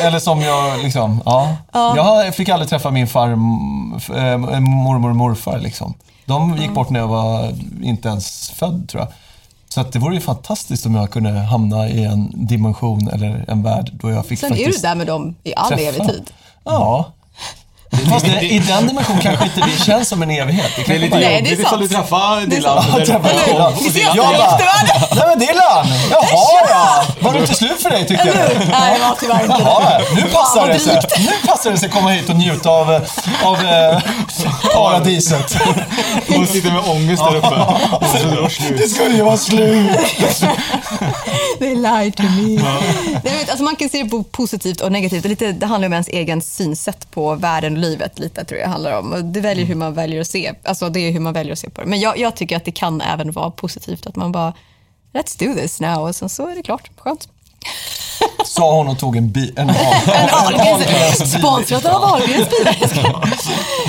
[0.02, 1.48] Eller som jag liksom, ja.
[1.96, 3.36] Jag fick aldrig träffa min far, äh,
[4.60, 5.94] mormor och morfar liksom.
[6.26, 9.12] De gick bort när jag var inte ens född tror jag.
[9.72, 13.62] Så att det vore ju fantastiskt om jag kunde hamna i en dimension eller en
[13.62, 16.30] värld då jag fick Sen är du faktiskt där med dem i all evig tid.
[16.64, 17.12] Ja.
[18.10, 20.66] Fast det, i den dimensionen kanske inte det känns som en evighet.
[20.76, 22.84] Det är kanske lite bara- Nej, det är jobbigt ifall du träffar är Dylan.
[22.92, 23.72] Ja, där träffa uppe och- Dylan.
[23.74, 24.58] och Vi ses Jag bara,
[25.14, 25.86] nej men Dylan!
[26.10, 27.04] Jaha ja!
[27.20, 28.34] Var det inte slut för dig tycker jag?
[28.70, 30.14] Nej, det var tyvärr inte Jaha, det.
[30.22, 31.00] nu passar det sig.
[31.18, 32.90] Nu passar det sig att komma hit och njuta av,
[33.44, 34.00] av eh,
[34.74, 35.56] paradiset.
[36.28, 37.56] Hon sitter med ångest där uppe.
[38.78, 39.90] Det skulle ju vara slut.
[41.58, 42.62] They lied to me.
[42.62, 45.24] Nej, men, alltså man kan se det på positivt och negativt.
[45.24, 48.18] Och lite, det handlar om ens egen synsätt på världen livet.
[48.18, 49.32] Lite, tror jag handlar om.
[49.32, 50.52] Det väljer hur man väljer att se.
[50.64, 51.86] Alltså, det är hur man väljer att se på det.
[51.86, 54.06] Men jag, jag tycker att det kan även vara positivt.
[54.06, 54.52] Att man bara,
[55.12, 56.08] let's do this now.
[56.08, 56.90] Och sen så är det klart.
[56.96, 57.28] Skönt.
[58.44, 59.52] Sa hon och tog en bil.
[59.56, 62.76] En, en Ahlgrens, sponsrat av Ahlgrens bilar.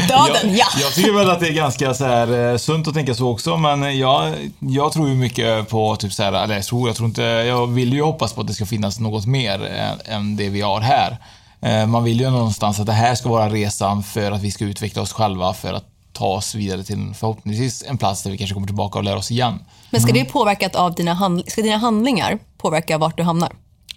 [0.08, 0.66] Döden, ja.
[0.82, 3.58] Jag tycker väl att det är ganska så här, eh, sunt att tänka så också,
[3.58, 7.08] men jag, jag tror ju mycket på typ så här, eller jag tror, jag tror
[7.08, 10.50] inte, jag vill ju hoppas på att det ska finnas något mer än, än det
[10.50, 11.18] vi har här.
[11.64, 14.66] Eh, Man vill ju någonstans att det här ska vara resan för att vi ska
[14.66, 18.54] utveckla oss själva, för att ta oss vidare till förhoppningsvis en plats där vi kanske
[18.54, 19.60] kommer tillbaka och lär oss igen.
[19.90, 23.52] Men ska det påverkat av dina, handl- ska dina handlingar påverka vart du hamnar?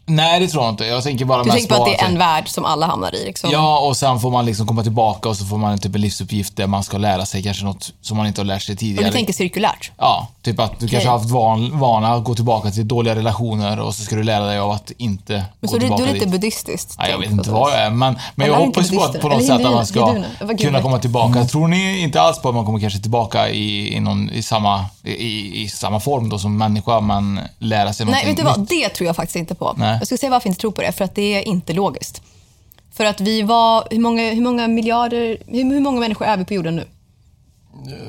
[0.08, 0.84] Nej, det tror jag inte.
[0.86, 3.24] Jag tänker bara Du tänker på att det är en värld som alla hamnar i?
[3.24, 3.50] Liksom.
[3.50, 6.56] Ja, och sen får man liksom komma tillbaka och så får man typ en livsuppgift
[6.56, 9.06] där man ska lära sig kanske något som man inte har lärt sig Och tidigare.
[9.06, 9.90] du tänker cirkulärt?
[9.98, 13.80] Ja, typ att du kanske har haft van, vana att gå tillbaka till dåliga relationer
[13.80, 16.08] och så ska du lära dig av att inte Men gå så du, tillbaka du
[16.08, 16.32] är lite dit.
[16.32, 16.94] buddhistiskt?
[16.98, 19.46] Nej, jag vet inte vad jag är, men, men jag hoppas på, att på något
[19.46, 21.44] sätt att man ska gud kunna komma tillbaka.
[21.44, 24.84] Tror ni inte alls på att man kommer kanske tillbaka i, i, någon, i, samma,
[25.02, 28.68] i, i samma form då som människa, men lära sig Nej, någonting vet du vad?
[28.68, 29.74] Det tror jag faktiskt inte på.
[29.76, 29.95] Nej.
[29.98, 32.22] Jag ska säga varför jag inte tror på det, för att det är inte logiskt.
[32.96, 36.44] För att vi var, hur många, hur många miljarder, hur, hur många människor är vi
[36.44, 36.84] på jorden nu?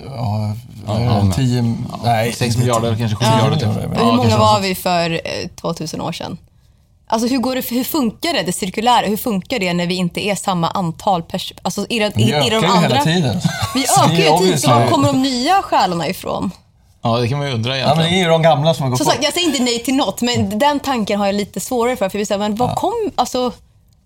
[0.06, 0.56] Ja,
[0.88, 1.06] Ja, det?
[1.06, 1.34] många.
[1.34, 1.76] Tio...
[2.04, 2.34] Nej.
[2.34, 3.36] Sex miljarder, kanske sju Ja.
[3.36, 3.58] miljarder.
[3.84, 3.92] Typ.
[4.02, 6.38] Och hur många var vi för eh, 2000 år sedan?
[7.10, 9.06] Alltså hur, går det, hur funkar det, det cirkulära?
[9.06, 11.60] Hur funkar det när vi inte är samma antal personer?
[11.64, 12.22] Alltså Vi i, ökar
[12.62, 13.42] ju hela tiden.
[13.76, 14.80] Vi ökar ju tiden.
[14.80, 16.52] Var kommer de nya själarna ifrån?
[17.08, 18.12] Ja, det kan man ju undra Ja, men egentligen.
[18.12, 19.96] det är ju de gamla som har gått Som sagt, jag säger inte nej till
[19.96, 22.10] något, men den tanken har jag lite svårare för.
[22.10, 23.52] för vi säger, men vad kom, alltså,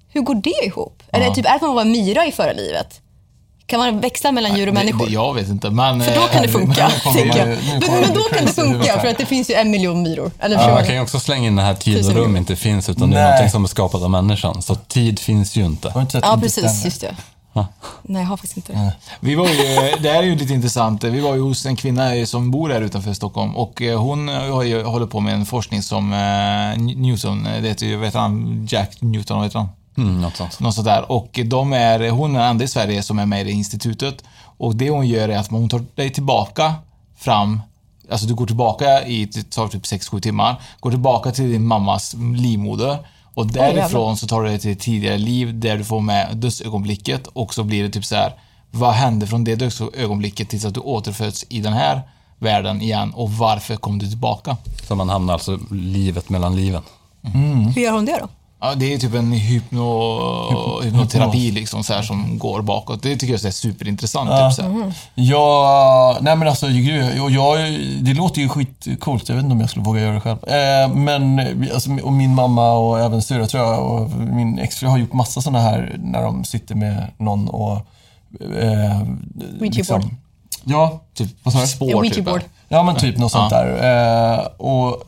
[0.10, 1.04] hur går det ihop?
[1.12, 3.02] Är det typ, är det att man var en myra i förra livet?
[3.66, 5.06] Kan man växla mellan djur och det, människor?
[5.06, 6.02] det, jag vet inte, men...
[6.02, 7.48] För då kan det eh, funka, tänker jag.
[7.48, 10.32] Men, men då kan det funka, för att det finns ju en miljon myror.
[10.40, 12.90] Eller Ja, man kan ju också slänga in det här tid och rum inte finns,
[12.90, 13.30] utan det är Nej.
[13.32, 14.62] någonting som är skapat av människan.
[14.62, 16.06] Så tid finns ju inte.
[16.14, 16.86] Ja, precis.
[16.86, 17.16] Just det.
[18.04, 18.94] Nej, jag har faktiskt inte det.
[19.20, 19.56] Vi var ju,
[20.02, 21.04] det här är ju lite intressant.
[21.04, 24.64] Vi var ju hos en kvinna som bor här utanför Stockholm och eh, hon har
[24.64, 29.02] ju, håller på med en forskning som eh, Newton, det heter ju, heter han, Jack
[29.02, 29.70] Newton, vad heter han?
[29.98, 30.60] Mm, något sånt.
[30.60, 31.12] Något sådär.
[31.12, 34.24] Och de är, hon är den enda i Sverige som är med i det institutet.
[34.58, 36.74] Och det hon gör är att hon tar dig tillbaka
[37.18, 37.62] fram
[38.12, 42.16] Alltså du går tillbaka i, det tar typ 6-7 timmar, går tillbaka till din mammas
[42.36, 42.98] livmoder
[43.34, 47.28] och därifrån så tar du dig till ett tidigare liv där du får med dödsögonblicket
[47.28, 48.34] och så blir det typ så här.
[48.72, 52.02] vad hände från det dödsögonblicket tills att du återföds i den här
[52.40, 54.58] världen igen och varför kom du tillbaka?
[54.88, 56.82] Så man hamnar alltså livet mellan liven.
[57.76, 58.28] Hur gör hon det då?
[58.64, 63.04] Ja, det är typ en hypno, hypnoterapi liksom så här som går bakåt.
[63.04, 64.30] Det tycker jag är superintressant.
[64.30, 64.94] Typ, så här.
[65.16, 67.60] Ja, nej men alltså, jag, jag,
[68.02, 69.30] det låter ju skitcoolt.
[69.30, 70.38] Jag vet inte om jag skulle våga göra det själv.
[70.48, 71.40] Eh, men,
[71.74, 75.42] alltså, och min mamma och även syrra tror jag och min exfru har gjort massa
[75.42, 77.76] sådana här när de sitter med någon och...
[78.62, 79.02] Eh,
[79.60, 80.04] board.
[80.64, 81.68] Ja, Typ vad sa du?
[81.68, 82.28] spår, Ja, typ.
[82.68, 83.64] Ja, men typ något sånt Ja.
[83.64, 84.34] där.
[84.34, 85.04] Eh, och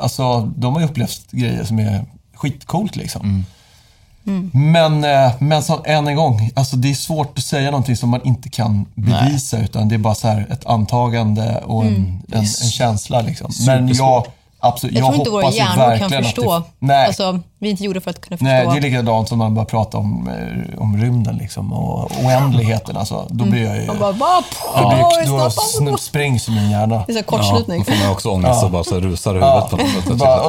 [0.00, 2.04] alltså, de har ju upplevt grejer som är
[2.44, 3.44] skitcoolt liksom.
[4.52, 8.08] Men, eh, men som, än en gång, alltså det är svårt att säga någonting som
[8.10, 12.38] man inte kan bevisa utan det är bara så här ett antagande och en, en,
[12.38, 13.50] en känsla liksom.
[13.66, 14.26] Men jag,
[14.60, 16.58] absolut, Jag, jag, tror inte våra hjärnor kan förstå.
[16.58, 18.44] Det, nej, Alltså, vi är inte gjorda för att kunna förstå.
[18.46, 22.96] nej, det är likadant som man börjar prata om, eh, om rymden liksom och oändligheten.
[22.96, 23.86] Alltså, då blir jag ju...
[23.86, 24.42] Man bara, bara
[24.76, 27.04] Då, blir, då sprängs min hjärna.
[27.06, 27.78] Det är så här Ja, kortslutning.
[27.78, 29.68] då får man också ångest och bara så rusar i Ja.
[29.70, 30.48] huvudet på något sätt.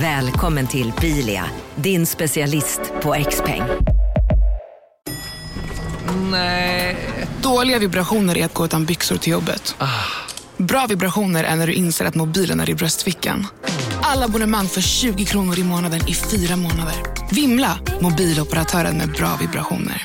[0.00, 1.44] Välkommen till Bilia,
[1.76, 3.62] din specialist på XPeng.
[6.30, 6.96] Nej.
[7.42, 9.76] Dåliga vibrationer är att gå utan byxor till jobbet.
[10.56, 13.46] Bra vibrationer är när du inser att mobilen är i bröstfickan.
[14.02, 16.94] Alla abonnemang för 20 kronor i månaden i fyra månader.
[17.30, 17.78] Vimla!
[18.00, 20.04] Mobiloperatören med bra vibrationer.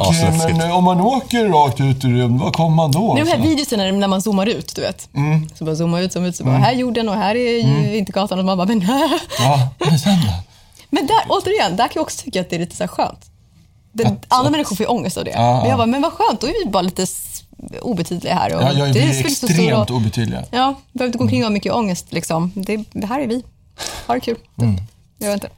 [0.00, 0.56] Okej, Asläskigt.
[0.58, 3.12] men eh, om man åker rakt ut ur rymden, vad kommer man då?
[3.16, 3.42] Är de här Så?
[3.42, 5.08] videorna när- när man zoomar ut, du vet.
[5.14, 5.48] Mm.
[5.54, 7.90] Så bara zoomar ut, zoomar ut, så bara, här är jorden och här är ju
[7.90, 8.38] Vintergatan.
[8.38, 8.80] Och man bara, men,
[9.38, 10.32] Ja, men sen då?
[10.90, 13.30] men där, återigen, där kan jag också tycka att det är lite så här skönt.
[13.92, 15.30] Det, andra människor får ju ångest av det.
[15.30, 15.68] Ja, men ja.
[15.68, 17.06] jag bara, men vad skönt, då är vi bara lite
[17.82, 18.54] obetydliga här.
[18.56, 19.96] Och Ja, jag det inte stor extremt roll.
[19.96, 20.38] obetydlig.
[20.50, 22.06] Ja, behöver inte gå omkring och ha mycket ångest.
[22.10, 22.52] Liksom.
[22.54, 23.42] Det, det här är vi.
[24.06, 24.36] Ha det kul.
[24.58, 24.76] Mm.
[25.18, 25.54] Jag vet inte.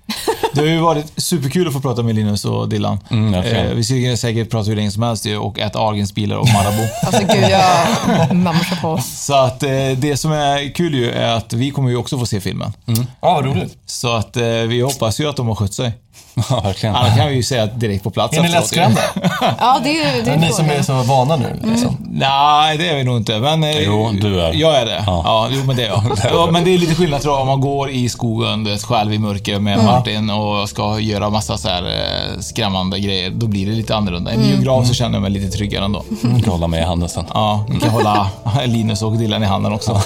[0.54, 2.98] Det har ju varit superkul att få prata med Linus och Dylan.
[3.10, 6.88] Mm, eh, vi ska säkert prata hur länge som helst och äta Ahlgrens-bilar och Marabou.
[7.06, 8.98] Alltså gud, jag mamsar på.
[9.02, 12.26] Så att eh, det som är kul ju är att vi kommer ju också få
[12.26, 12.72] se filmen.
[12.86, 13.78] Ja, vad roligt.
[13.86, 15.92] Så att eh, vi hoppas ju att de har skött sig.
[16.50, 16.96] Ja, verkligen.
[16.96, 19.00] Annars kan vi ju säga direkt på plats Är ni lättskrämda?
[19.58, 21.60] Ja, det är, det är Ni som är så vana nu.
[21.64, 21.96] Liksom.
[22.10, 23.38] Nej, det är vi nog inte.
[23.38, 24.52] Men, eh, Jo, du är.
[24.52, 25.02] Jag är det.
[25.06, 25.48] Ja, Ja.
[25.50, 26.02] jo, men det är jag.
[26.32, 28.82] ja, men det är lite skillnad tror jag om man går i skogen du vet,
[28.82, 33.30] själv i mörker med Martin och ska göra massa så här eh, skrämmande grejer.
[33.30, 34.30] Då blir det lite annorlunda.
[34.32, 36.04] I en biograf så känner jag mig lite tryggare ändå.
[36.22, 37.24] Jag kan hålla med i handen sen.
[37.34, 38.30] Ja, vi kan hålla
[38.66, 40.00] Linus och Dylan i handen också.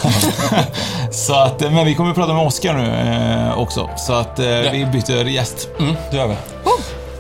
[1.12, 2.95] så att, eh, men vi kommer att prata med Oskar nu
[3.51, 3.90] eh, också.
[3.97, 5.69] Så att eh, vi byter gäst.
[5.81, 6.37] Mm, det gör vi.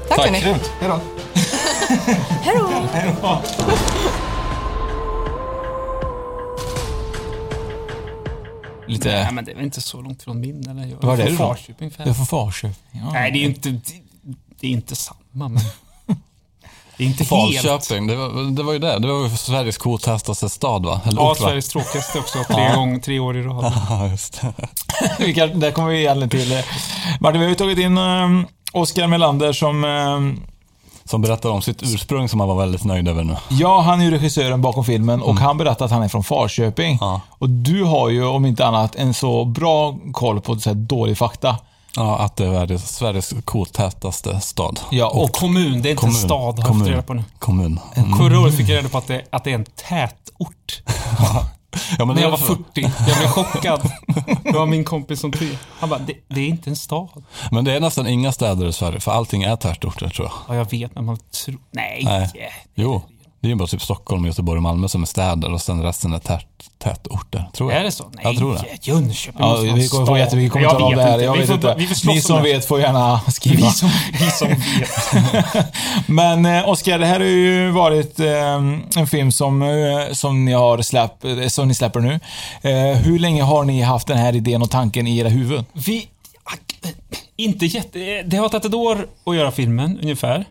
[0.08, 0.40] Tack, hörni.
[0.40, 0.70] Grymt.
[2.42, 2.86] Hej då.
[2.92, 3.40] Hej då.
[8.86, 9.08] Lite...
[9.08, 10.70] Nej, men det är väl inte så långt från min.
[10.70, 10.86] Eller?
[10.86, 11.54] Jag Vad är det från då?
[11.54, 11.92] Falköping.
[11.96, 12.74] Det är från Falköping.
[12.90, 13.12] Ja.
[13.12, 13.70] Nej, det är ju inte,
[14.60, 15.18] det är inte samma,
[15.48, 15.58] men...
[16.96, 17.60] Det är inte helt...
[17.62, 18.98] Falköping, det var, det var ju det.
[18.98, 21.00] Det var ju Sveriges cooltaste stad va?
[21.04, 21.46] Eller Ja, ort, va?
[21.46, 22.44] Sveriges tråkigaste också.
[22.48, 23.72] Tre, gånger, tre år i rad.
[23.88, 24.40] Ja, just
[25.18, 25.46] det.
[25.54, 26.62] Där kommer vi egentligen till.
[27.20, 29.84] Martin, vi har ju tagit in um, Oskar Melander som...
[29.84, 30.40] ehm,
[31.06, 33.36] Som berättar om sitt ursprung som han var väldigt nöjd över nu.
[33.50, 36.98] ja, han är ju regissören bakom filmen och han berättar att han är från Falköping.
[37.00, 37.20] Ja.
[37.38, 41.56] Och du har ju, om inte annat, en så bra koll på så dålig fakta.
[41.96, 44.80] Ja, att det är Sveriges cooltätaste stad.
[44.90, 47.24] Ja, Och kommun, det är inte en stad, har jag fått reda på nu.
[47.38, 47.80] Kommun.
[48.18, 50.82] Förra året fick jag reda på att det, att det är en tätort.
[51.98, 52.64] Ja, men När jag var för- 40.
[53.08, 53.90] Jag blev chockad.
[54.42, 55.48] Det var min kompis som tog.
[55.78, 57.24] Han bara, det, det är inte en stad.
[57.50, 60.32] Men det är nästan inga städer i Sverige, för allting är tätorter tror jag.
[60.48, 61.58] Ja, jag vet, men man tror...
[61.70, 62.00] Nej.
[62.04, 62.30] Nej.
[62.74, 63.02] Jo,
[63.44, 66.12] det är ju bara typ Stockholm, Göteborg och Malmö som är städer och sen resten
[66.12, 66.46] är tät,
[66.78, 67.80] tätorter, tror jag.
[67.80, 68.04] Är det så?
[68.12, 68.64] Nej, Jag tror det.
[68.86, 71.18] Jönköping Ja, vi kommer få jättemycket kommentarer om det här.
[71.18, 71.74] Jag Vi vet får- inte.
[71.78, 72.42] vi får slåss Ni om som det.
[72.42, 73.56] vet får gärna skriva.
[73.66, 75.66] Vi som, vi som vet.
[76.08, 79.68] Men eh, Oskar, det här har ju varit eh, en film som, eh,
[80.12, 82.20] som, ni har släpp, som ni släpper nu.
[83.04, 85.64] Hur länge har ni haft den här idén och tanken i era huvuden?
[85.72, 86.08] Vi...
[87.36, 88.22] Inte jätte...
[88.26, 90.44] Det har tagit ett år att göra filmen, ungefär.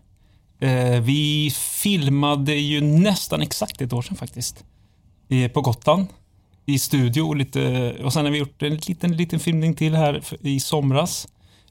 [0.63, 4.63] Eh, Vi filmade ju nästan exakt ett år sedan faktiskt.
[5.30, 6.08] Eh, På Gotland.
[6.65, 7.93] I studio och lite...
[8.04, 11.28] Och sen har vi gjort en liten, liten filmning till här i somras.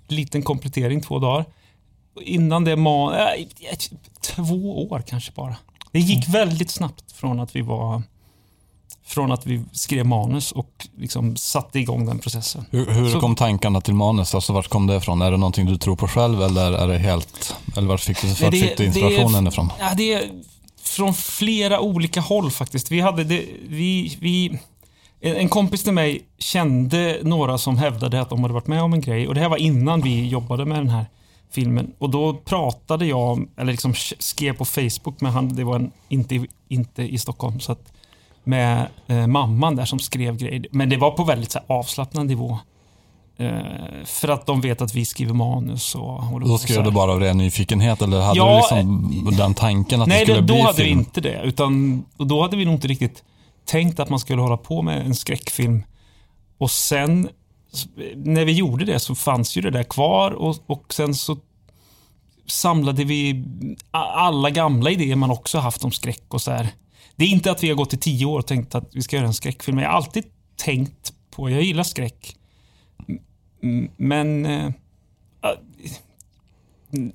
[0.09, 1.44] Liten komplettering, två dagar.
[2.22, 3.12] Innan det var...
[3.12, 3.46] äh,
[4.20, 5.57] Två år kanske bara.
[5.92, 8.02] Det gick väldigt snabbt från att vi var...
[9.14, 12.64] Från att vi skrev manus och liksom satte igång den processen.
[12.70, 14.35] Hur, hur Så- kom tankarna till manus?
[14.35, 15.22] Alltså vart kom det ifrån?
[15.22, 17.57] Är det någonting du tror på själv eller är det helt...
[17.77, 19.72] Eller vart fick du, vart det- fick du det inspirationen ifrån?
[19.81, 20.31] Ja, det är
[20.83, 22.90] från flera olika håll faktiskt.
[22.90, 24.59] Vi hade det, vi, vi,
[25.20, 29.01] en kompis till mig kände några som hävdade att de hade varit med om en
[29.01, 31.07] grej och det här var innan vi jobbade med den här
[31.51, 31.92] filmen.
[31.98, 36.46] Och då pratade jag, eller liksom skrev på Facebook med han, det var en, inte,
[36.68, 37.92] inte i Stockholm, så att
[38.44, 40.66] med eh, mamman där som skrev grejer.
[40.70, 42.59] Men det var på väldigt så här, avslappnad nivå.
[43.38, 43.50] Eh,
[44.05, 46.85] för att de vet att vi skriver manus och på Då så skrev här.
[46.85, 50.24] du bara av ren nyfikenhet eller hade Ja, du liksom den tanken att Nej, det
[50.33, 50.98] skulle då bli hade vi film?
[50.98, 51.40] inte det.
[51.44, 53.22] Utan, och då hade vi nog inte riktigt
[53.64, 55.83] tänkt att man skulle hålla på med en skräckfilm.
[56.59, 57.28] Och sen
[58.16, 61.37] när vi gjorde det så fanns ju det där kvar och, och sen så
[62.46, 63.44] samlade vi
[63.90, 66.68] alla gamla idéer man också haft om skräck och så här.
[67.16, 69.16] Det är inte att vi har gått i tio år och tänkt att vi ska
[69.16, 69.79] göra en skräckfilm.
[69.79, 70.25] Jag har alltid
[70.57, 72.37] tänkt på, jag gillar skräck.
[73.96, 74.70] Men eh,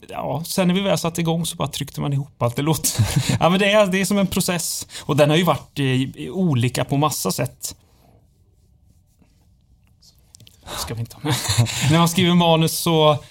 [0.10, 2.56] Ja, sen när vi väl satte igång så bara tryckte man ihop allt.
[2.56, 2.92] Det låter...
[3.40, 4.88] ja, men det, är, det är som en process.
[5.02, 7.76] Och den har ju varit eh, olika på massa sätt.
[10.78, 11.36] Ska vi inte ha med.
[11.92, 13.24] När man skriver manus så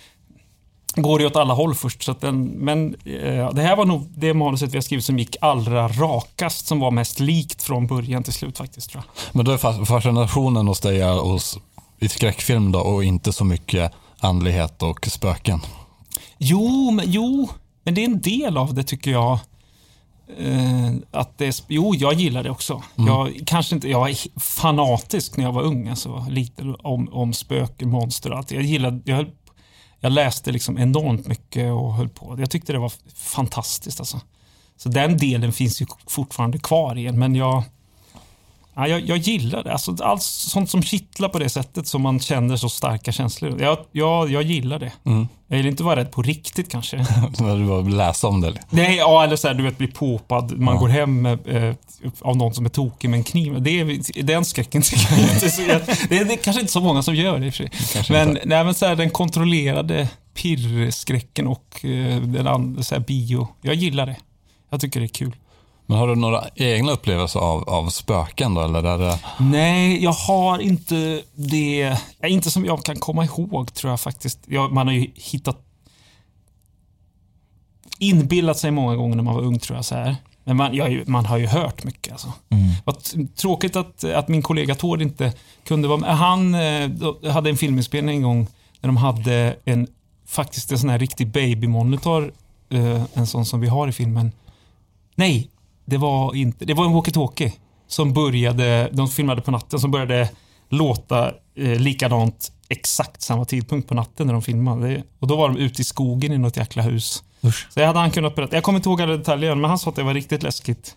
[1.03, 2.03] går det åt alla håll först.
[2.03, 5.37] Så den, men eh, det här var nog det manuset vi har skrivit som gick
[5.41, 8.91] allra rakast, som var mest likt från början till slut faktiskt.
[8.91, 9.35] tror jag.
[9.37, 11.59] Men då är fas- fascinationen hos dig är hos,
[11.99, 15.61] i skräckfilm då och inte så mycket andlighet och spöken?
[16.39, 17.49] Jo, men, jo,
[17.85, 19.39] men det är en del av det tycker jag.
[20.39, 22.83] Eh, att det jo, jag gillar det också.
[22.97, 23.09] Mm.
[23.09, 27.91] Jag, kanske inte, jag var fanatisk när jag var ung, alltså, lite om, om spöken,
[27.91, 28.51] monster och allt.
[28.51, 29.27] Jag, gillade, jag,
[30.01, 32.37] jag läste liksom enormt mycket och höll på.
[32.39, 34.01] Jag tyckte det var fantastiskt.
[34.01, 34.21] Alltså.
[34.77, 37.63] Så den delen finns ju fortfarande kvar i en, men jag...
[38.77, 39.73] Ja, jag, jag gillar det.
[39.73, 43.63] Alltså, allt sånt som kittlar på det sättet som man känner så starka känslor.
[43.63, 44.93] Jag, jag, jag gillar det.
[45.05, 45.29] Mm.
[45.49, 46.97] Jag vill inte vara rädd på riktigt kanske.
[47.39, 48.55] När du bara läsa om det.
[48.71, 50.59] Nej, ja, eller så här, du vet, bli påpad.
[50.59, 51.75] Man går hem med, eh,
[52.21, 53.63] av någon som är tokig med en kniv.
[53.63, 55.73] Det är, den skräcken tycker jag inte så, det,
[56.19, 58.05] är, det är kanske inte så många som gör det i och för sig.
[58.11, 63.49] Men, nej, men så här, den kontrollerade pirrskräcken och eh, den andra, så här, bio.
[63.63, 64.17] Jag gillar det.
[64.71, 65.37] Jag tycker det är kul.
[65.87, 68.61] Men har du några egna upplevelser av, av spöken då?
[68.61, 69.19] Eller är det...
[69.39, 71.99] Nej, jag har inte det.
[72.27, 74.39] Inte som jag kan komma ihåg tror jag faktiskt.
[74.47, 75.57] Jag, man har ju hittat
[77.99, 79.85] inbillat sig många gånger när man var ung tror jag.
[79.85, 80.17] så här.
[80.45, 82.13] Men man, jag, man har ju hört mycket.
[82.13, 82.33] Alltså.
[82.49, 82.69] Mm.
[82.85, 82.97] Vad
[83.37, 85.33] tråkigt att, att min kollega Tord inte
[85.65, 86.17] kunde vara med.
[86.17, 86.91] Han eh,
[87.33, 88.47] hade en filminspelning en gång
[88.81, 89.87] där de hade en,
[90.27, 92.33] faktiskt en sån här riktig babymonitor.
[92.69, 94.33] Eh, en sån som vi har i filmen.
[95.15, 95.51] Nej,
[95.87, 96.65] det var inte.
[96.65, 97.53] Det var en walkie-talkie
[97.89, 100.29] som började, de filmade på natten, som började
[100.71, 101.27] låta
[101.59, 105.03] eh, likadant exakt samma tidpunkt på natten när de filmade.
[105.21, 107.23] Och då var de ute i skogen i något jäkla hus.
[107.45, 107.67] Usch.
[107.75, 108.57] Så jag hade han kunnat berätta.
[108.57, 110.97] Jag kommer inte ihåg alla detaljer, men han sa att det var riktigt läskigt.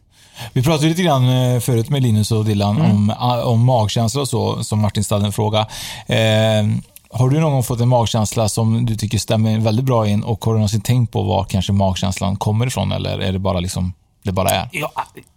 [0.53, 2.91] Vi pratade lite grann eh, förut med Linus och Dylan Mm.
[2.91, 5.59] om, ah, om magkänsla och så, som Martin ställde en fråga.
[6.07, 6.67] Eh,
[7.11, 10.45] har du någon gång fått en magkänsla som du tycker stämmer väldigt bra in och
[10.45, 13.93] har du någonsin tänkt på var kanske magkänslan kommer ifrån eller är det bara liksom,
[14.24, 14.70] det bara är?
[14.72, 14.91] Ja,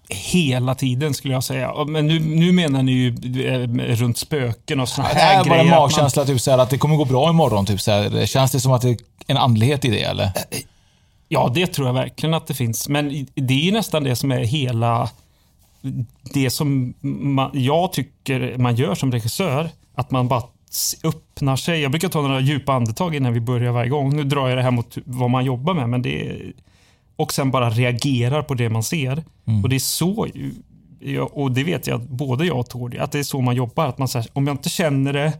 [0.08, 1.84] hela tiden skulle jag säga.
[1.84, 3.08] Men nu, nu menar ni ju
[3.46, 5.60] eh, runt spöken och Det här är bara grejer.
[5.64, 7.66] att man- magkänsla, typ så här, att det kommer gå bra imorgon.
[7.66, 8.26] Typ så här.
[8.26, 10.30] Känns det som att det är en andlighet i det eller?
[11.28, 12.88] Ja, det tror jag verkligen att det finns.
[12.88, 15.10] Men det är ju nästan det som är hela...
[16.34, 16.94] Det som
[17.34, 19.70] man, jag tycker man gör som regissör.
[19.94, 20.42] Att man bara
[21.04, 21.80] öppnar sig.
[21.80, 24.16] Jag brukar ta några djupa andetag innan vi börjar varje gång.
[24.16, 25.88] Nu drar jag det här mot vad man jobbar med.
[25.88, 26.52] Men det är,
[27.22, 29.24] och sen bara reagerar på det man ser.
[29.46, 29.62] Mm.
[29.62, 30.28] Och det är så...
[31.30, 33.86] Och det vet jag att både jag och Tord, att det är så man jobbar.
[33.86, 35.32] Att man säger, om jag inte känner det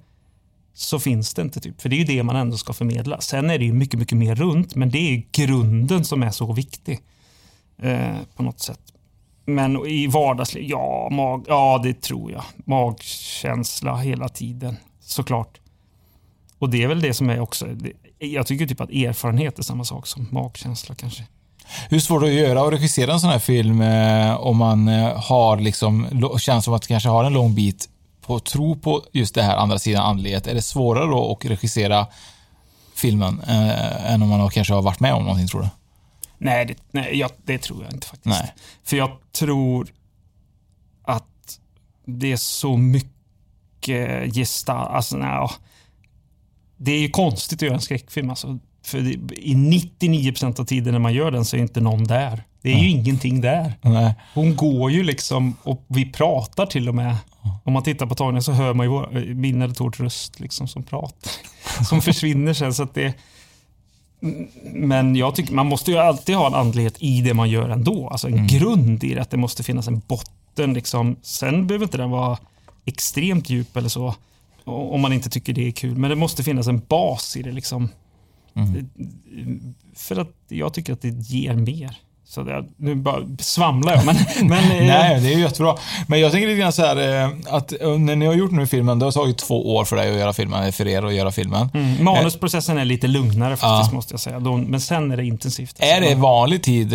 [0.75, 1.61] så finns det inte.
[1.61, 1.81] Typ.
[1.81, 3.21] För det är ju det man ändå ska förmedla.
[3.21, 6.53] Sen är det ju mycket, mycket mer runt, men det är grunden som är så
[6.53, 7.01] viktig.
[7.83, 8.81] Eh, på något sätt.
[9.45, 12.45] Men i vardagslivet, ja, mag, ja, det tror jag.
[12.65, 15.61] Magkänsla hela tiden, såklart.
[16.59, 19.63] Och det är väl det som är också, det, jag tycker typ att erfarenhet är
[19.63, 21.27] samma sak som magkänsla kanske.
[21.89, 25.57] Hur svårt att göra och regissera en sån här film eh, om man eh, har
[25.57, 26.07] liksom,
[26.39, 27.89] känns som att kanske har en lång bit
[28.27, 30.47] på tro på just det här andra sidan andlighet.
[30.47, 32.07] Är det svårare då att regissera
[32.95, 35.69] filmen eh, än om man har, kanske har varit med om någonting tror du?
[36.39, 38.41] Nej, det, nej jag, det tror jag inte faktiskt.
[38.41, 38.55] Nej.
[38.85, 39.89] För jag tror
[41.05, 41.59] att
[42.07, 44.91] det är så mycket gestalt...
[44.91, 45.49] Alltså, nej,
[46.77, 48.31] det är ju konstigt att göra en skräckfilm.
[48.31, 48.59] Alltså.
[48.85, 48.99] För
[49.39, 52.43] I 99% av tiden när man gör den så är inte någon där.
[52.63, 53.73] Det är ju ingenting där.
[53.83, 54.15] Nej.
[54.35, 57.17] Hon går ju liksom och vi pratar till och med.
[57.65, 60.69] Om man tittar på tagningen så hör man ju vår- min eller Tords röst liksom
[60.69, 61.33] som pratar.
[61.89, 62.75] Som försvinner sen.
[62.75, 63.15] Så att det,
[64.73, 68.09] men jag tycker man måste ju alltid ha en andlighet i det man gör ändå.
[68.09, 70.75] Alltså en grund i det, att det måste finnas en botten.
[70.75, 71.17] Liksom.
[71.23, 72.39] Sen behöver inte den vara
[72.85, 74.15] extremt djup eller så.
[74.65, 75.97] Om man inte tycker det är kul.
[75.97, 77.53] Men det måste finnas en bas i det.
[77.53, 77.89] Liksom.
[79.97, 81.97] För att jag tycker att det ger mer.
[82.25, 84.07] Så det, nu bara svamlar jag.
[84.07, 84.17] Men,
[84.49, 85.77] men, eh, Nej, det är jättebra.
[86.07, 88.67] Men jag tänker lite grann så här, eh, att eh, när ni har gjort nu
[88.67, 91.33] filmen, det har tagit två år för dig att göra filmen, för er att göra
[91.33, 91.69] filmen.
[91.75, 93.95] Mm, manusprocessen är lite lugnare faktiskt, Ja.
[93.97, 94.41] måste jag säga.
[94.41, 95.77] Men sen är det intensivt.
[95.79, 96.89] Är det vanlig tid?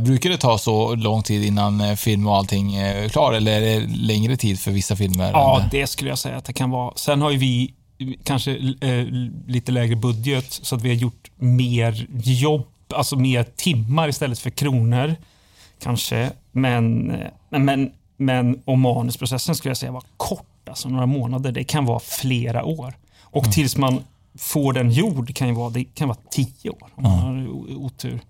[0.00, 3.32] Brukar det ta så lång tid innan film och allting är klar?
[3.32, 5.30] Eller är det längre tid för vissa filmer?
[5.32, 6.92] Ja, det skulle jag säga att det kan vara.
[6.96, 7.74] Sen har ju vi
[8.24, 9.06] kanske eh,
[9.46, 14.50] lite lägre budget så att vi har gjort mer jobb, alltså mer timmar istället för
[14.50, 15.14] kronor.
[15.82, 16.32] Kanske.
[16.52, 21.52] Men, eh, men, men, och manusprocessen skulle jag säga var kort, alltså några månader.
[21.52, 22.94] Det kan vara flera år.
[23.20, 24.04] Och tills man
[24.38, 28.20] får den gjord kan ju vara, det kan vara tio år om man har otur.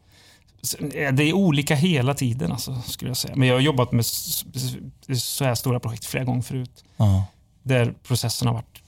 [0.95, 3.37] Eh, Det är olika hela tiden alltså, skulle jag säga.
[3.37, 6.85] Men jag har jobbat med så här stora projekt flera gånger förut.
[6.97, 7.25] Ja.
[7.63, 8.83] Där processen har varit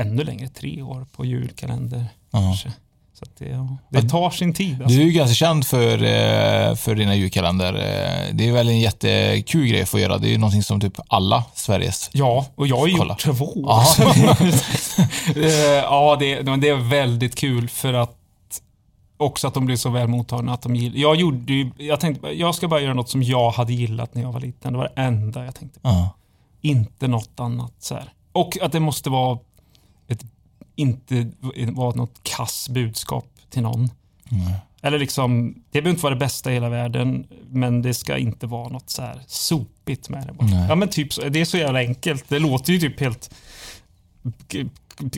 [0.00, 2.04] ännu längre, tre år på julkalender.
[2.30, 2.56] Ja.
[3.14, 4.76] Så det, det tar sin tid.
[4.78, 5.00] Du Alltså.
[5.00, 7.74] är ju ganska känd för, eh, för dina julkalender.
[7.74, 10.18] Eh, Det är väl en jättekul grej att få göra.
[10.18, 13.52] Det är ju någonting som typ alla Sveriges Ja, och jag har gjort två.
[13.56, 13.84] Ja.
[13.96, 14.02] Så
[15.34, 18.14] det- Eh, ja, det, men det är väldigt kul för att
[19.16, 20.52] också att de blir så väl mottagna.
[20.52, 23.50] Att de gill, jag, gjorde ju, jag tänkte jag ska bara göra något som jag
[23.50, 24.72] hade gillat när jag var liten.
[24.72, 25.88] Det var det enda jag tänkte på.
[25.88, 26.10] Ja.
[26.60, 27.72] Inte något annat.
[27.78, 28.12] Så här.
[28.32, 29.38] Och att det måste vara
[30.78, 31.30] inte
[31.72, 33.90] vara något kass budskap till någon.
[34.82, 38.46] Eller liksom, det behöver inte vara det bästa i hela världen, men det ska inte
[38.46, 40.32] vara något så här sopigt med det.
[40.32, 40.66] bara.
[40.68, 42.28] Ja, men typ, det är så jävla enkelt.
[42.28, 43.30] Det låter ju typ helt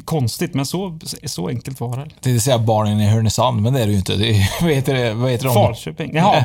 [0.05, 2.03] konstigt, men så, så enkelt var det.
[2.03, 4.16] Jag tänkte säga barnen i Härnösand, men det är det ju inte.
[4.16, 5.14] Det är, vad heter det?
[5.14, 5.55] Vad heter de?
[5.55, 6.14] Falköping.
[6.14, 6.45] Jaha,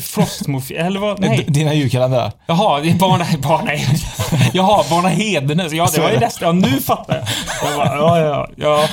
[0.00, 1.20] Frostmofil, eller vad?
[1.20, 1.44] Nej.
[1.48, 2.32] Dina julkalendrar.
[2.46, 3.70] Jaha, det barna, barna,
[4.52, 5.72] jaha, barna Hedenäs.
[5.72, 6.20] Ja, det var ju det.
[6.20, 7.26] nästan, ja nu fattar jag.
[7.70, 8.88] jag bara, ja, ja, ja.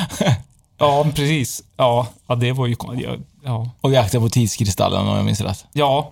[0.77, 1.63] Ja, precis.
[1.77, 2.75] Ja, ja det var ju...
[3.43, 3.69] Ja.
[3.81, 5.65] Och jakten på tidskristallen om jag minns rätt.
[5.73, 6.11] Ja,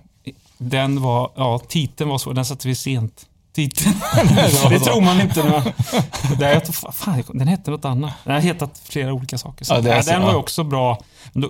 [0.58, 3.26] den var, ja, titeln var så, den satte vi sent.
[3.60, 3.96] Titeln.
[4.70, 5.74] det tror man inte när.
[6.38, 8.14] Det är, fan, den hette något annat.
[8.24, 9.66] Den har hetat flera olika saker.
[9.66, 9.74] Så.
[9.74, 11.00] Ja, det är den var ju också bra.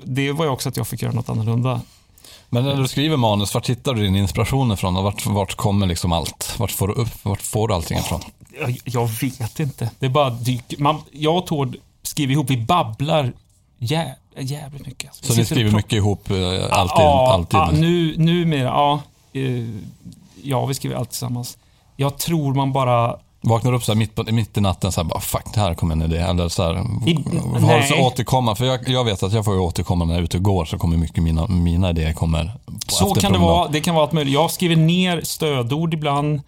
[0.04, 1.82] Det var ju också att jag fick göra något annorlunda.
[2.50, 4.98] Men när du skriver manus, vart hittar du din inspiration ifrån?
[4.98, 6.56] Och vart, vart kommer liksom allt?
[6.58, 8.22] Vart får du upp, vart får du allting ifrån?
[8.60, 9.92] Jag, jag vet inte.
[10.00, 10.78] Det är bara dyker.
[10.78, 13.34] Man, jag och Tord skriver ihop, vi babblar
[13.78, 15.10] jä, jävligt mycket.
[15.22, 16.38] Vi Så ni skriver mycket ihop, eh,
[16.72, 17.04] alltid?
[17.04, 17.60] Ja, alltid.
[17.60, 19.02] ja nu, numera, ja.
[19.34, 19.64] Eh,
[20.44, 21.58] Ja, vi skriver allt tillsammans.
[22.00, 23.16] Jag tror man bara...
[23.42, 25.96] Vaknar upp så mitt, på, mitt i natten så här, bara fuck, det här kommer
[25.96, 26.18] en idé.
[26.18, 26.74] Eller så här,
[27.06, 27.14] I-
[27.62, 28.56] har så återkomma?
[28.56, 30.66] För jag, jag vet att jag får ju återkomma när jag är ute och går,
[30.66, 32.52] så kommer mycket mina, mina idéer kommer
[32.88, 33.68] Så kan det vara.
[33.68, 34.34] Det kan vara allt möjligt.
[34.34, 36.42] Jag skriver ner stödord ibland.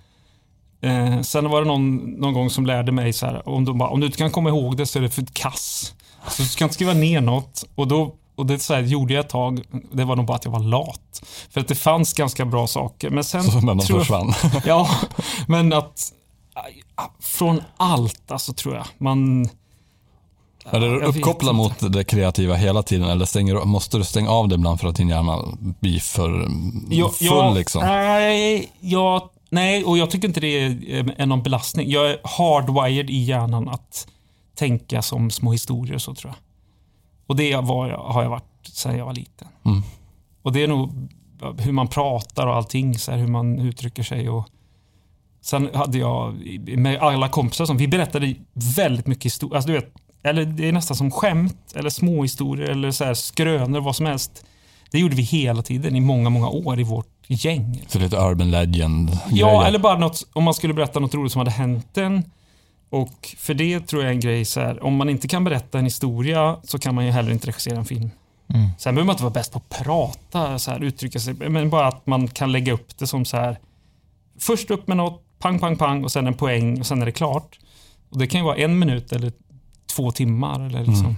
[0.82, 3.89] Eh, sen var det någon, någon gång som lärde mig så här, om, de bara,
[3.89, 5.93] om du inte kan komma ihåg det så är det för kass.
[6.30, 7.64] Så du ska inte skriva ner något.
[7.76, 9.61] Och, då, och det så här, gjorde jag ett tag.
[9.91, 11.23] Det var nog bara att jag var lat.
[11.49, 13.09] För att det fanns ganska bra saker.
[13.09, 13.43] Men sen...
[13.43, 14.33] Så, men de tror jag- försvann.
[14.65, 14.89] ja,
[15.47, 16.13] men att...
[17.19, 18.85] Från allt, alltså tror jag.
[18.97, 19.49] Man...
[20.65, 24.47] Är du Jag uppkopplad mot det kreativa hela tiden eller stänger, måste du stänga av
[24.47, 25.39] det ibland för att din hjärna
[25.79, 26.47] blir för
[26.89, 27.81] Ja, full ja, liksom?
[27.81, 31.89] Nej, jag, nej, och jag tycker inte det är, är någon belastning.
[31.89, 34.07] Jag är hardwired i hjärnan att
[34.55, 36.51] tänka som små historier så tror jag.
[37.32, 39.47] Och det var, har jag varit sedan jag var liten.
[39.65, 39.82] Mm.
[40.41, 41.09] Och det är nog
[41.57, 44.29] hur man pratar och allting, så här, hur man uttrycker sig.
[44.29, 44.47] Och
[45.41, 46.34] sen hade jag
[46.77, 49.55] med alla kompisar som vi berättade väldigt mycket historier.
[49.55, 53.13] Alltså, du vet, eller det är nästan som skämt eller små historier eller så här
[53.13, 54.45] skrönor, vad som helst.
[54.91, 57.84] Det gjorde vi hela tiden i många, många år i vårt gäng.
[57.88, 61.39] Så lite urban legend Ja, eller bara något, om man skulle berätta något roligt som
[61.39, 62.23] hade hänt en.
[62.91, 65.79] Och för det tror jag är en grej så här, om man inte kan berätta
[65.79, 68.09] en historia så kan man ju heller inte regissera en film.
[68.53, 68.69] Mm.
[68.77, 71.87] Sen behöver man inte vara bäst på att prata, så här, uttrycka sig, men bara
[71.87, 73.59] att man kan lägga upp det som så här.
[74.39, 77.11] Först upp med något, pang, pang, pang och sen en poäng och sen är det
[77.11, 77.59] klart.
[78.09, 79.31] Och Det kan ju vara en minut eller
[79.95, 80.65] två timmar.
[80.65, 81.05] Eller liksom.
[81.05, 81.15] Mm.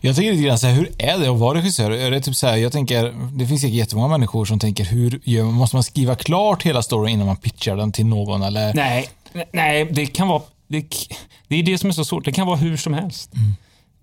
[0.00, 1.90] Jag tänker lite grann så här, hur är det att vara regissör?
[1.90, 5.20] Är det typ så här, jag tänker, det finns säkert jättemånga människor som tänker, hur
[5.24, 8.42] gör, måste man skriva klart hela storyn innan man pitchar den till någon?
[8.42, 8.74] Eller?
[8.74, 9.08] Nej,
[9.52, 10.42] nej, det kan vara...
[10.72, 11.06] Det,
[11.48, 12.24] det är det som är så svårt.
[12.24, 13.32] Det kan vara hur som helst.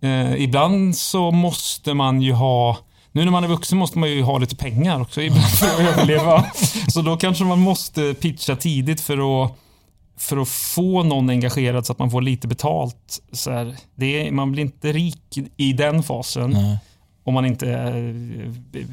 [0.01, 2.78] Eh, ibland så måste man ju ha...
[3.11, 5.80] Nu när man är vuxen måste man ju ha lite pengar också ibland för att
[5.80, 6.45] överleva.
[6.88, 9.51] Så då kanske man måste pitcha tidigt för att,
[10.17, 13.22] för att få någon engagerad så att man får lite betalt.
[13.32, 16.49] Så här, det är, man blir inte rik i den fasen.
[16.49, 16.78] Nej.
[17.24, 17.72] Om man inte...
[17.72, 18.84] eh,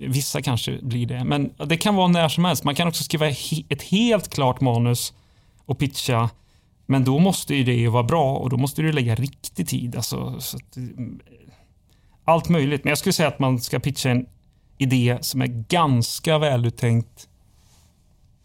[0.00, 1.24] Vissa kanske blir det.
[1.24, 2.64] Men det kan vara när som helst.
[2.64, 3.28] Man kan också skriva
[3.68, 5.12] ett helt klart manus
[5.66, 6.30] och pitcha.
[6.90, 9.96] Men då måste ju det ju vara bra och då måste du lägga riktig tid.
[9.96, 11.20] Alltså, så att, mm,
[12.24, 12.84] allt möjligt.
[12.84, 14.26] Men jag skulle säga att man ska pitcha en
[14.78, 17.28] idé som är ganska väluttänkt.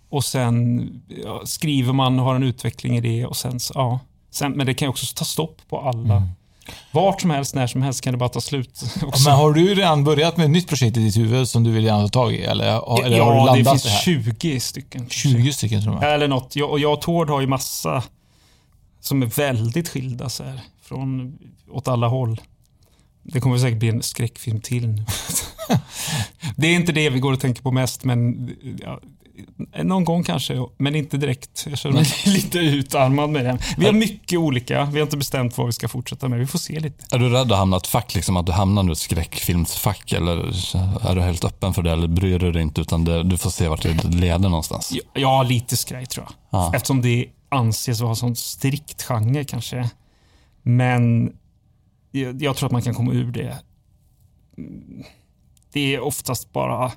[0.09, 0.89] Och sen
[1.23, 3.25] ja, skriver man och har en utveckling i det.
[3.25, 3.99] Och sen, så- ja.
[4.31, 6.27] sen, men det kan ju också ta stopp på alla.
[6.91, 8.83] Vart som helst, när som helst kan det bara ta slut.
[9.03, 9.29] också.
[9.29, 11.83] Men har du redan börjat med ett nytt projekt i ditt huvud som du vill
[11.83, 12.43] gärna ta tag i?
[12.43, 13.99] Eller, har- eller ja, har du landat det finns det här?
[13.99, 15.09] 20 stycken.
[15.09, 16.13] 20 stycken tror jag.
[16.13, 16.55] Eller något.
[16.55, 18.03] Jag, och jag och Tord har ju massa
[19.03, 21.37] som är väldigt skilda så här, från
[21.69, 22.41] åt alla håll.
[23.23, 25.05] Det kommer säkert bli en skräckfilm till nu.
[26.55, 28.49] det är inte det vi går och tänker på mest, men
[28.81, 28.99] ja,
[29.83, 31.65] någon gång kanske, men inte direkt.
[31.69, 33.57] Jag känner mig lite utarmad med det.
[33.77, 34.85] Vi har mycket olika.
[34.85, 36.39] Vi har inte bestämt vad vi ska fortsätta med.
[36.39, 37.15] Vi får se lite.
[37.15, 40.11] Är du rädd att hamna i ett fack, liksom, att du hamnar i ett skräckfilmsfack?
[40.11, 40.37] Eller
[41.09, 41.91] är du helt öppen för det?
[41.91, 44.91] Eller bryr du dig inte, utan det, du får se vart det leder någonstans?
[44.93, 46.59] Ja, ja lite skraj tror jag.
[46.59, 46.71] Ja.
[46.75, 49.89] Eftersom det anses vara sån strikt genre kanske.
[50.61, 51.33] Men
[52.11, 53.57] jag, jag tror att man kan komma ur det.
[55.71, 56.91] Det är oftast bara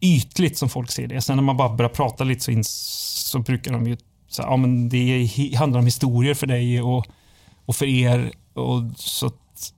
[0.00, 1.20] ytligt som folk ser det.
[1.20, 3.96] Sen när man bara börjar prata lite så, in, så brukar de ju
[4.28, 7.06] säga ja men det handlar om historier för dig och,
[7.64, 8.32] och för er.
[8.54, 9.72] Och så att,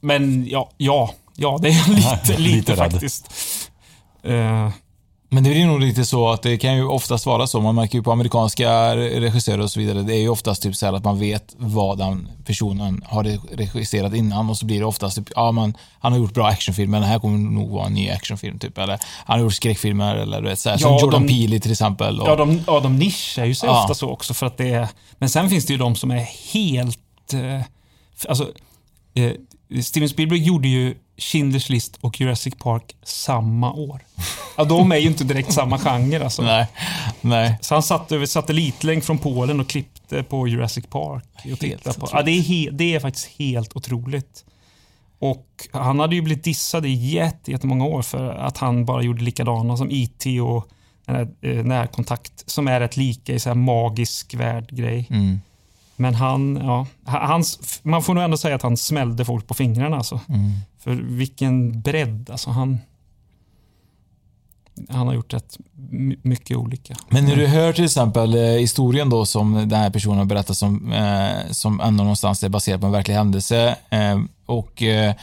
[0.00, 3.30] men ja, ja, ja, det är lite, lite, Lite faktiskt.
[4.22, 4.70] Eh,
[5.34, 7.60] Men det är nog lite så att det kan ju oftast vara så.
[7.60, 10.02] Man märker ju på amerikanska regissörer och så vidare.
[10.02, 13.24] Det är ju oftast typ så här att man vet vad den personen har
[13.56, 17.00] regisserat innan och så blir det oftast typ, ja man, han har gjort bra actionfilmer,
[17.00, 18.78] den här kommer nog vara en ny actionfilm typ.
[18.78, 21.72] Eller han har gjort skräckfilmer eller du vet så här, Som Jordan de, Peele till
[21.72, 22.20] exempel.
[22.20, 23.82] Och, ja, de, ja, de nischar ju sig ja.
[23.82, 26.26] ofta så också för att det är, men sen finns det ju de som är
[26.52, 27.60] helt, eh,
[28.28, 28.48] alltså,
[29.14, 29.32] eh,
[29.82, 34.00] Steven Spielberg gjorde ju Schindler's List och Jurassic Park samma år.
[34.56, 36.42] Ja, de är ju inte direkt samma genre alltså.
[36.52, 36.66] Nej.
[37.20, 37.58] Nej.
[37.60, 41.24] Så han satt över satellitlänk från Polen och klippte på Jurassic Park.
[41.52, 42.08] Och tittade på.
[42.12, 44.44] Ja, det, är det är faktiskt helt otroligt.
[45.18, 46.90] Och han hade ju blivit dissad i
[47.46, 50.40] jättemånga år för att han bara gjorde likadana som E.T.
[50.40, 50.68] och
[51.08, 55.06] eh, närkontakt som är rätt lika i så här magisk värld-grej.
[55.10, 55.40] Mm.
[56.02, 59.96] Men han, ja, hans, man får nog ändå säga att han smällde folk på fingrarna.
[59.96, 60.20] Alltså.
[60.28, 60.50] Mm.
[60.78, 62.30] För vilken bredd.
[62.30, 62.78] Alltså han,
[64.88, 65.58] han har gjort rätt
[66.22, 66.94] mycket olika.
[67.08, 70.92] Men när du hör till exempel eh, historien då som den här personen berättar som,
[70.92, 75.14] eh, som ändå någonstans är baserad på en verklig händelse eh, och eh,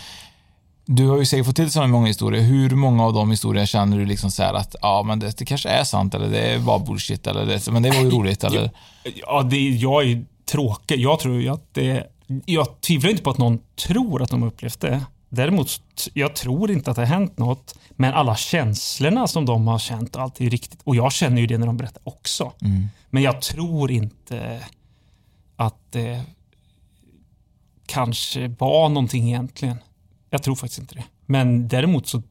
[0.85, 2.41] du har ju säkert fått till så många historier.
[2.41, 5.69] Hur många av de historierna känner du liksom så att ja, men det, det kanske
[5.69, 8.71] är sant eller det var bullshit eller det, men det var ju roligt eller?
[9.15, 10.99] Ja, det, jag är tråkig.
[10.99, 12.07] Jag tror att det...
[12.45, 15.01] Jag tvivlar inte på att någon tror att de upplevt det.
[15.29, 15.81] Däremot,
[16.13, 17.75] jag tror inte att det har hänt något.
[17.91, 20.81] Men alla känslorna som de har känt, allt är riktigt.
[20.83, 22.51] Och jag känner ju det när de berättar också.
[22.61, 22.87] Mm.
[23.09, 24.63] Men jag tror inte
[25.55, 26.23] att det
[27.85, 29.77] kanske var någonting egentligen.
[30.29, 31.03] Jag tror faktiskt inte det.
[31.25, 32.23] Men däremot så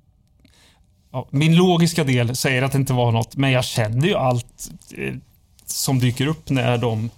[1.12, 4.70] ja, min logiska del säger att det inte var något, men jag känner ju allt
[4.96, 5.14] eh,
[5.66, 7.10] som dyker upp när de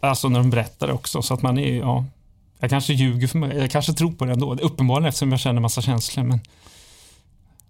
[0.00, 1.22] alltså när de berättar det också.
[1.22, 2.04] Så att man är, ja,
[2.60, 3.56] jag kanske ljuger för mig.
[3.56, 4.54] Jag kanske tror på det ändå.
[4.54, 6.24] Uppenbarligen eftersom jag känner massa känslor.
[6.24, 6.40] Men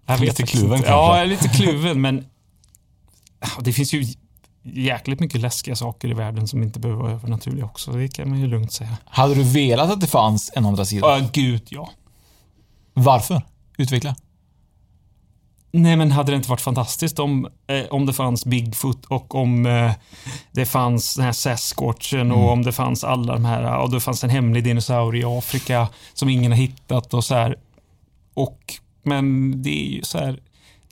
[0.05, 0.91] jag vet lite kluven kanske?
[0.91, 2.01] Ja, jag är lite kluven.
[2.01, 2.25] men
[3.59, 4.05] det finns ju
[4.63, 7.91] jäkligt mycket läskiga saker i världen som inte behöver vara övernaturliga också.
[7.91, 8.97] Det kan man ju lugnt säga.
[9.05, 11.19] Hade du velat att det fanns en andra sida?
[11.19, 11.89] Ja, gud ja.
[12.93, 13.41] Varför?
[13.77, 14.15] Utveckla.
[15.73, 19.65] Nej, men hade det inte varit fantastiskt om, eh, om det fanns Bigfoot och om
[19.65, 19.91] eh,
[20.51, 22.37] det fanns den här Sasquatchen mm.
[22.37, 25.87] och om det fanns alla de här, och det fanns en hemlig dinosaurie i Afrika
[26.13, 27.55] som ingen har hittat och så här.
[28.33, 30.39] Och, men det är ju så här,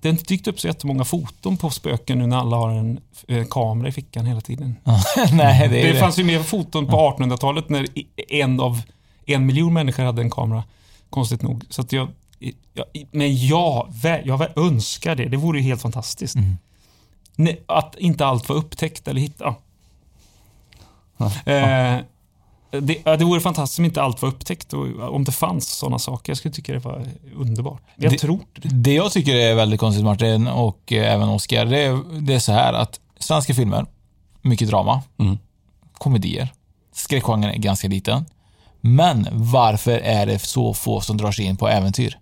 [0.01, 2.99] det har inte dykt upp så jättemånga foton på spöken nu när alla har en,
[3.27, 4.75] en kamera i fickan hela tiden.
[5.33, 7.87] Nej, det, det, det fanns ju mer foton på 1800-talet när
[8.29, 8.81] en av
[9.25, 10.63] en miljon människor hade en kamera.
[11.09, 11.63] Konstigt nog.
[11.69, 12.07] Så jag, Ja,
[13.11, 13.93] men jag,
[14.25, 15.25] jag önskar det.
[15.25, 16.35] Det vore ju helt fantastiskt.
[16.35, 17.57] Mm.
[17.65, 19.57] Att inte allt var upptäckt eller hittat.
[21.17, 21.25] Ja.
[21.53, 21.99] Eh,
[22.71, 26.31] det, det vore fantastiskt om inte allt var upptäckt och om det fanns sådana saker.
[26.31, 27.81] Jag skulle tycka det var underbart.
[27.95, 28.69] Jag det, tror det.
[28.69, 32.39] Det jag tycker är väldigt konstigt Martin och eh, även Oskar, det, är, det är
[32.39, 33.85] så här att svenska filmer,
[34.41, 35.37] mycket drama, mm.
[35.93, 36.53] komedier,
[36.93, 38.25] skräckgenren är ganska liten.
[38.81, 42.17] Men varför är det så få som drar sig in på äventyr?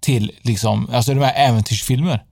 [0.00, 2.24] Till liksom, alltså de här äventyrsfilmer.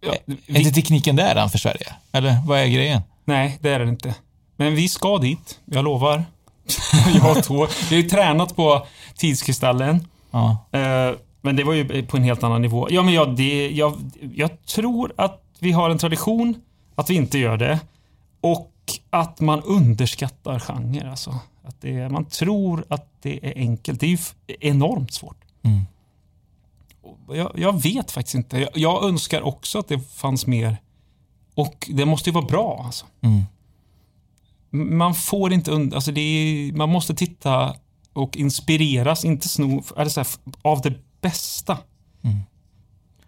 [0.00, 0.36] Ja, vi...
[0.46, 1.94] Är inte tekniken där än för Sverige?
[2.12, 3.02] Eller vad är grejen?
[3.24, 4.14] Nej, det är den inte.
[4.56, 6.24] Men vi ska dit, jag lovar.
[7.14, 7.58] jag har två.
[7.58, 8.86] Jag har ju tränat på
[9.16, 10.06] Tidskristallen.
[10.30, 10.56] Ja.
[10.72, 12.88] Eh, men det var ju på en helt annan nivå.
[12.90, 13.96] Ja, men jag, det, jag,
[14.34, 16.54] jag tror att vi har en tradition
[16.94, 17.80] att vi inte gör det.
[18.40, 18.72] Och
[19.10, 21.10] att man underskattar genre.
[21.10, 21.38] Alltså.
[21.64, 24.00] Att det, man tror att det är enkelt.
[24.00, 24.18] Det är ju
[24.60, 25.36] enormt svårt.
[25.62, 25.80] Mm
[27.36, 28.58] jag, jag, vet faktiskt inte.
[28.58, 30.76] Jag, jag, önskar också att det fanns mer.
[31.54, 32.82] Och det måste ju vara bra.
[32.84, 33.06] Alltså.
[33.20, 33.42] Mm.
[34.98, 37.74] Man får inte und alltså är, Man måste titta
[38.12, 40.28] och inspireras, inte sno eller så här,
[40.62, 41.78] av det bästa.
[42.22, 42.38] Mm.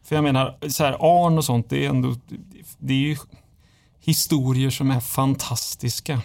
[0.03, 2.17] För jag menar, så här, Arn och sånt, det är ändå
[2.79, 3.17] det är ju
[4.01, 6.23] historier som är fantastiska.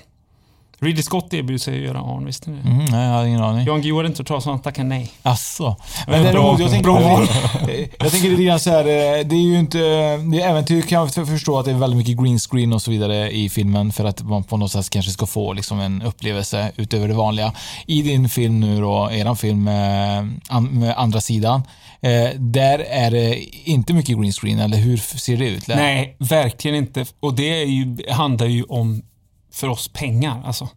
[0.80, 2.60] Ridley Scott erbjuder sig att göra Arn, visste ni?
[2.60, 3.66] Mm, nej, jag hade ingen aning.
[3.68, 5.12] Jan Guillou hade inte hört talas om han tackade nej.
[5.24, 5.76] Asså.
[6.08, 7.02] Men det är bra, jag, tänker, bra.
[8.00, 9.78] jag tänker lite grann så här, eh, det är ju inte...
[10.18, 12.92] Det är äventyr kan jag förstå att det är väldigt mycket green screen och så
[12.92, 16.72] vidare i filmen för att man på något sätt kanske ska få liksom en upplevelse
[16.76, 17.54] utöver det vanliga.
[17.86, 20.28] I din film nu då, eran film med,
[20.72, 21.64] med andra sidan,
[22.02, 25.68] eh, där är det inte mycket green screen, eller hur ser det ut?
[25.68, 27.06] Nej, verkligen inte.
[27.20, 29.02] Och det är ju, handlar ju om
[29.58, 30.42] för oss pengar.
[30.46, 30.70] Alltså.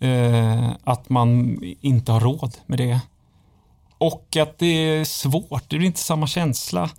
[0.00, 3.00] Eh, att man inte har råd med det.
[3.98, 5.70] Och att det är svårt.
[5.70, 6.90] Det blir inte samma känsla.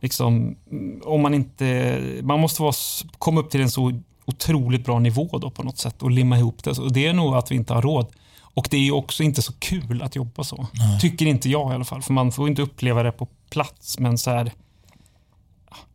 [0.00, 0.56] Liksom,
[1.04, 1.98] om man inte...
[2.22, 2.72] Man måste vara,
[3.18, 6.64] komma upp till en så otroligt bra nivå då på något sätt och limma ihop
[6.64, 6.78] det.
[6.78, 8.06] Och det är nog att vi inte har råd.
[8.54, 10.66] Och det är också inte så kul att jobba så.
[10.72, 11.00] Nej.
[11.00, 12.02] Tycker inte jag i alla fall.
[12.02, 13.98] För man får inte uppleva det på plats.
[13.98, 14.52] Men så här,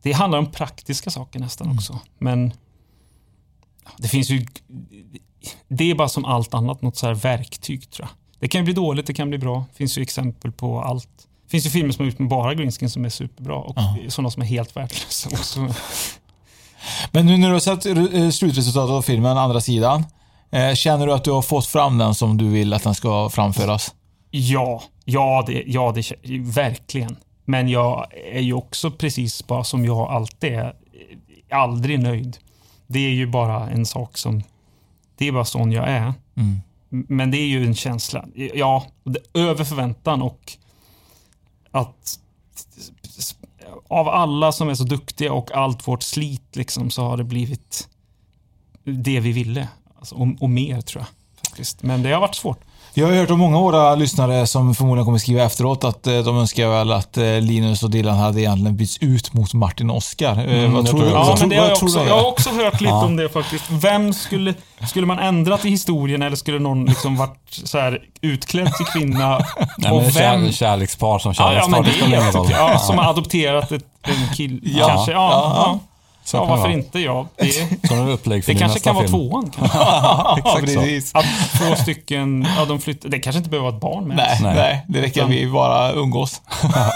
[0.01, 1.78] det handlar om praktiska saker nästan Mm.
[1.78, 1.99] också.
[2.18, 2.51] Men
[3.97, 4.45] det finns ju...
[5.67, 8.17] Det är bara som allt annat, något så här verktyg tror jag.
[8.39, 9.65] Det kan bli dåligt, det kan bli bra.
[9.71, 11.09] Det finns ju exempel på allt.
[11.45, 13.95] Det finns ju filmer som är ut med bara greenskin som är superbra och Ja.
[14.09, 15.59] sådana som är helt värdelösa också.
[17.11, 20.05] Men nu när du har sett eh, slutresultatet av filmen, andra sidan.
[20.51, 23.29] eh, Känner du att du har fått fram den som du vill att den ska
[23.29, 23.93] framföras?
[24.31, 27.15] Ja, ja, det, ja det, verkligen.
[27.45, 30.73] Men jag är ju också precis bara som jag alltid är,
[31.51, 32.38] aldrig nöjd.
[32.88, 34.43] Det är ju bara en sak som,
[35.15, 36.13] det är bara sån jag är.
[36.36, 36.61] Mm.
[36.89, 38.86] Men det är ju en känsla, ja,
[39.33, 40.57] över förväntan och
[41.71, 42.19] att
[43.88, 47.89] av alla som är så duktiga och allt vårt slit liksom så har det blivit
[48.83, 49.67] det vi ville.
[49.99, 51.07] Alltså, och, och mer tror jag.
[51.47, 51.83] faktiskt.
[51.83, 52.59] Men det har varit svårt.
[52.97, 56.17] Jag har hört av många av våra lyssnare som förmodligen kommer skriva efteråt att eh,
[56.17, 59.97] de önskar väl att eh, Linus och Dylan hade egentligen bytts ut mot Martin och
[59.97, 60.31] Oscar.
[60.31, 61.09] Eh, Mm, vad jag tror du?
[61.09, 63.05] Ja, men det har jag, också, jag har också hört lite Ja.
[63.05, 63.63] om det faktiskt.
[63.69, 64.53] Vem skulle,
[64.89, 69.39] skulle man ändrat i historien eller skulle någon liksom varit så här utklädd till kvinna?
[69.77, 70.45] Nej, och men vem?
[70.45, 72.47] kär, kärlekspar som Ja, ja, kärlekspar, men det det ingen roll.
[72.51, 74.59] ja, som har adopterat ett, en kille.
[74.63, 75.11] Ja, kanske.
[75.11, 75.79] Ja, ja, ja.
[76.26, 76.71] Så ja varför vara.
[76.73, 76.99] inte?
[76.99, 79.17] Ja, det, Som upplägg för det kanske kan vara film.
[79.30, 79.51] tvåan.
[79.57, 79.80] Kanske.
[80.38, 80.80] Exakt så.
[80.80, 81.15] Precis.
[81.15, 81.26] Att
[81.57, 84.17] två stycken, ja, de flyttar, det kanske inte behöver vara ett barn med.
[84.17, 86.41] Nej, nej, det räcker att vi bara umgås.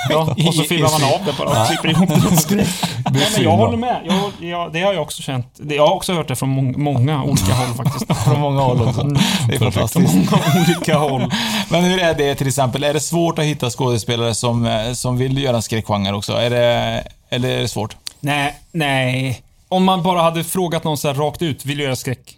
[0.10, 1.66] Ja, och så filmar man av det bara och Ja.
[1.66, 2.10] klipper ihop
[2.50, 2.56] det.
[2.56, 4.02] Nej, men jag håller med.
[4.06, 5.48] Jag, jag, det har jag också känt.
[5.58, 8.24] Det, jag har också hört det från många, många olika håll faktiskt.
[8.24, 9.02] Från många håll också.
[9.02, 9.14] Mm.
[9.48, 10.14] Det är Från fantastiskt.
[10.16, 11.32] många olika håll.
[11.70, 12.84] Men hur är det till exempel?
[12.84, 16.34] Är det svårt att hitta skådespelare som, eh, som vill göra en skräckgenre också?
[16.34, 17.96] Är det, eller är det svårt?
[18.20, 19.42] Nej, nej.
[19.68, 22.38] Om man bara hade frågat någon så här rakt ut, vill du göra skräck?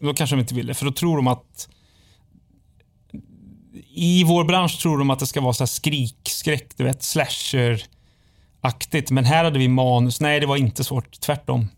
[0.00, 1.68] Då kanske de inte vill det, för då tror de att
[3.96, 9.10] i vår bransch tror de att det ska vara så här skrik-skräck, du vet, slasher-aktigt.
[9.10, 10.20] Men här hade vi manus.
[10.20, 11.20] Nej, det var inte svårt.
[11.20, 11.68] Tvärtom.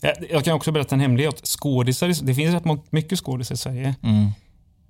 [0.00, 1.46] Jag, jag kan också berätta en hemlighet.
[1.46, 3.94] Skådisar, det finns rätt mycket skådisar i Sverige.
[4.02, 4.30] Mm.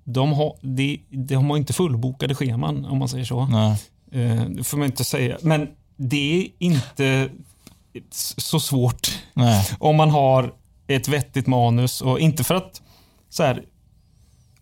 [0.03, 3.45] De har, de, de har inte fullbokade scheman, om man säger så.
[3.45, 3.71] Nej.
[4.11, 5.37] Eh, Det får man inte säga.
[5.41, 5.67] Men
[5.97, 7.29] det är inte
[8.37, 9.65] så svårt Nej.
[9.79, 10.53] om man har
[10.87, 12.01] ett vettigt manus.
[12.01, 12.81] Och inte för att
[13.29, 13.63] så här,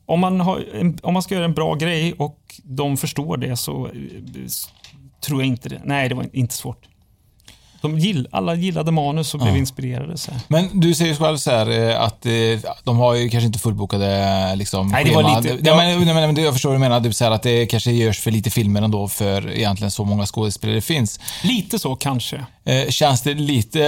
[0.05, 0.63] om man, har
[1.03, 3.93] om man ska göra en bra grej och de förstår det så eh,
[5.21, 5.81] tror jag inte det.
[5.83, 6.87] Nej, det var inte svårt.
[7.81, 9.57] De gill, alla gillade manus och blev Ja.
[9.59, 10.17] inspirerade.
[10.17, 10.31] Så.
[10.47, 12.31] Men du säger ju själv så här eh, att eh,
[12.83, 14.17] de har ju kanske inte fullbokade
[14.51, 15.39] eh, liksom, Nej, det var schema.
[15.39, 16.99] lite- Ja, men, nej, men, jag förstår vad du menar.
[16.99, 20.75] Du säger att det kanske görs för lite filmer ändå för egentligen så många skådespelare
[20.77, 21.19] det finns.
[21.43, 22.45] Lite så kanske.
[22.89, 23.79] Känns det lite,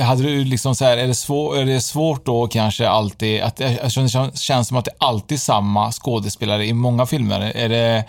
[0.00, 3.56] hade du liksom så här, är det, svår, är det svårt då kanske alltid, att
[3.56, 7.40] det känns- det känns som att det är alltid samma skådespelare i många filmer.
[7.40, 8.04] Är det,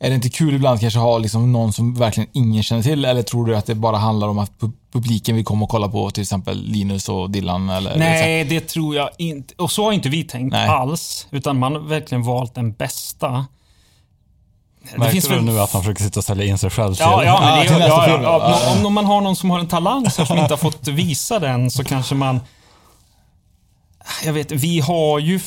[0.00, 3.04] är det inte kul ibland kanske ha liksom någon som verkligen ingen känner till?
[3.04, 5.88] Eller tror du att det bara handlar om att pu- publiken vill komma och kolla
[5.88, 7.68] på till exempel Linus och Dylan?
[7.70, 9.54] Eller, Nej, det tror jag inte.
[9.58, 10.68] Och så har inte vi tänkt Nej.
[10.68, 11.26] alls.
[11.30, 13.46] Utan man har verkligen valt den bästa.
[14.96, 16.94] Märkte du nu att han försöker sitta och sälja in sig själv?
[16.98, 18.76] Ja, ja, men det, ja, ja, ja, Ja.
[18.78, 21.70] om, om man har någon som har en talang som inte har fått visa den
[21.70, 22.40] så kanske man...
[24.24, 25.40] Jag vet, vi har ju...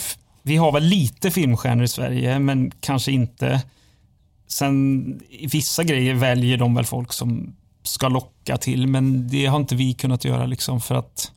[0.44, 3.62] Vi har väl lite filmstjärnor i Sverige, men kanske inte.
[4.52, 9.58] Sen i vissa grejer väljer de väl folk som ska locka till, men det har
[9.58, 11.32] inte vi kunnat göra liksom för att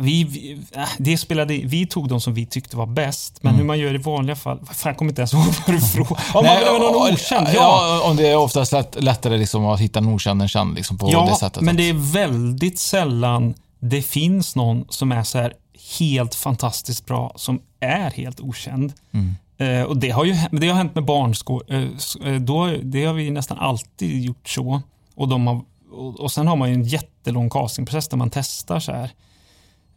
[0.00, 3.58] vi, vi, äh, det spelade, vi tog de som vi tyckte var bäst, men Mm.
[3.58, 4.58] hur man gör i vanliga fall...
[4.58, 6.22] Fan, jag kommer inte ens ihåg vad du frågade.
[6.34, 7.46] Om man vill ha någon okänd?
[7.48, 7.52] Ja.
[7.54, 10.98] Ja, om det är oftast lätt, lättare liksom att hitta en okänd än känd liksom
[10.98, 11.62] på ja, det sättet.
[11.62, 15.52] men det är väldigt sällan det finns någon som är så här
[15.98, 18.92] helt fantastiskt bra, som är helt okänd.
[19.12, 19.34] Mm.
[19.62, 21.62] Eh, och det har ju det har hänt med barnskå...
[21.68, 21.88] Eh,
[22.24, 24.82] eh, då, det har vi nästan alltid gjort så.
[25.14, 25.60] Och, de har,
[25.92, 29.10] och, och sen har man ju en jättelång castingprocess där man testar så här.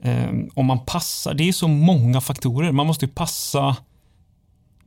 [0.02, 1.34] Eh, om man passar.
[1.34, 2.72] Det är så många faktorer.
[2.72, 3.78] Man måste ju passa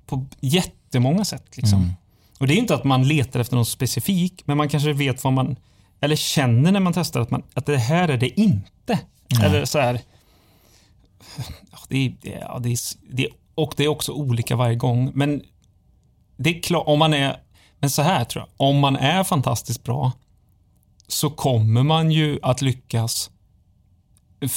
[0.07, 1.57] på jättemånga sätt.
[1.57, 1.79] Liksom.
[1.79, 1.93] Mm.
[2.39, 5.33] Och Det är inte att man letar efter något specifik, men man kanske vet vad
[5.33, 5.57] man...
[6.01, 8.99] Eller känner när man testar att, man, att det här är det inte.
[9.29, 9.47] Nej.
[9.47, 10.01] Eller så här...
[11.89, 12.15] Det är,
[12.61, 15.11] det är, det är, och det är också olika varje gång.
[15.15, 15.43] Men
[16.37, 17.37] det är klart, om man är...
[17.81, 18.69] Men så här tror jag.
[18.69, 20.13] Om man är fantastiskt bra
[21.09, 23.31] så kommer man ju att lyckas
[24.41, 24.49] eh,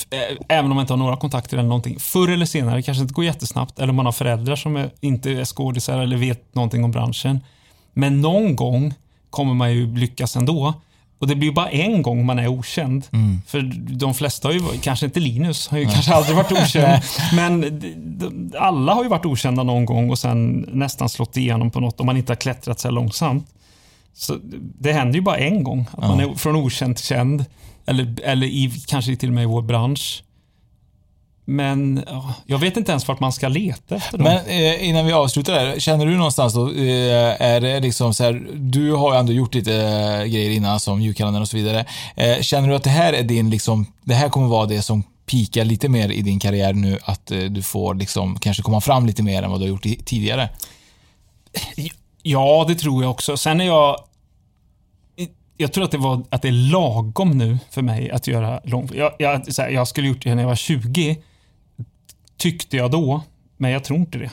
[0.50, 2.00] Även om man inte har några kontakter eller någonting.
[2.00, 4.92] Förr eller senare, det kanske inte går jättesnabbt, eller om man har föräldrar som är,
[5.00, 7.40] inte är skådisar eller vet någonting om branschen.
[7.94, 8.94] Men någon gång
[9.30, 10.74] kommer man ju lyckas ändå.
[11.22, 13.08] Och det blir bara en gång man är okänd.
[13.12, 13.42] Mm.
[13.48, 13.62] För
[13.96, 15.94] de flesta har ju, kanske inte Linus, har ju Nej.
[15.94, 17.02] kanske aldrig varit okänd.
[17.36, 17.82] men
[18.60, 22.06] alla har ju varit okända någon gång och sen nästan slått igenom på något om
[22.06, 23.48] man inte har klättrat så här långsamt.
[24.14, 24.38] Så
[24.80, 26.32] det händer ju bara en gång, att man Ja.
[26.32, 27.46] är från okänd till känd.
[27.86, 30.24] Eller, eller i, kanske till och med i vår bransch.
[31.52, 34.24] Men ja, jag vet inte ens vart man ska leta efter dem.
[34.24, 38.24] Men eh, innan vi avslutar där, känner du någonstans då, eh, är det liksom så
[38.24, 41.86] här, du har ju ändå gjort lite eh, grejer innan som julkalendern och så vidare.
[42.16, 45.04] Eh, känner du att det här är din liksom, det här kommer vara det som
[45.26, 49.06] pikar lite mer i din karriär nu, att eh, du får liksom kanske komma fram
[49.06, 50.50] lite mer än vad du har gjort i, tidigare?
[52.24, 53.38] Ja, det tror jag också.
[53.38, 53.98] Sen är jag...
[55.58, 58.90] Jag tror att det, var, att det är lagom nu för mig att göra lång...
[58.94, 61.18] Jag, jag, här, jag skulle gjort det när jag var 20,
[62.42, 63.22] tyckte jag då.
[63.58, 64.32] Men jag tror inte det.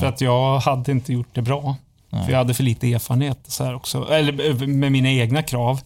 [0.00, 1.76] För att jag hade inte gjort det bra.
[2.10, 4.08] För jag hade för lite erfarenhet så här också.
[4.12, 5.80] Eller eh, med mina egna krav.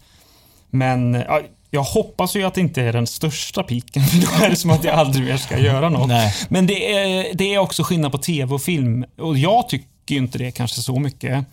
[0.69, 4.49] Men ja, jag hoppas ju att det inte är den största piken, för då är
[4.49, 6.07] det som att jag aldrig mer ska göra något.
[6.07, 6.33] Nej.
[6.49, 9.05] Men det är, det är också skillnad på tv och film.
[9.17, 11.45] Och jag tycker ju inte det kanske så mycket.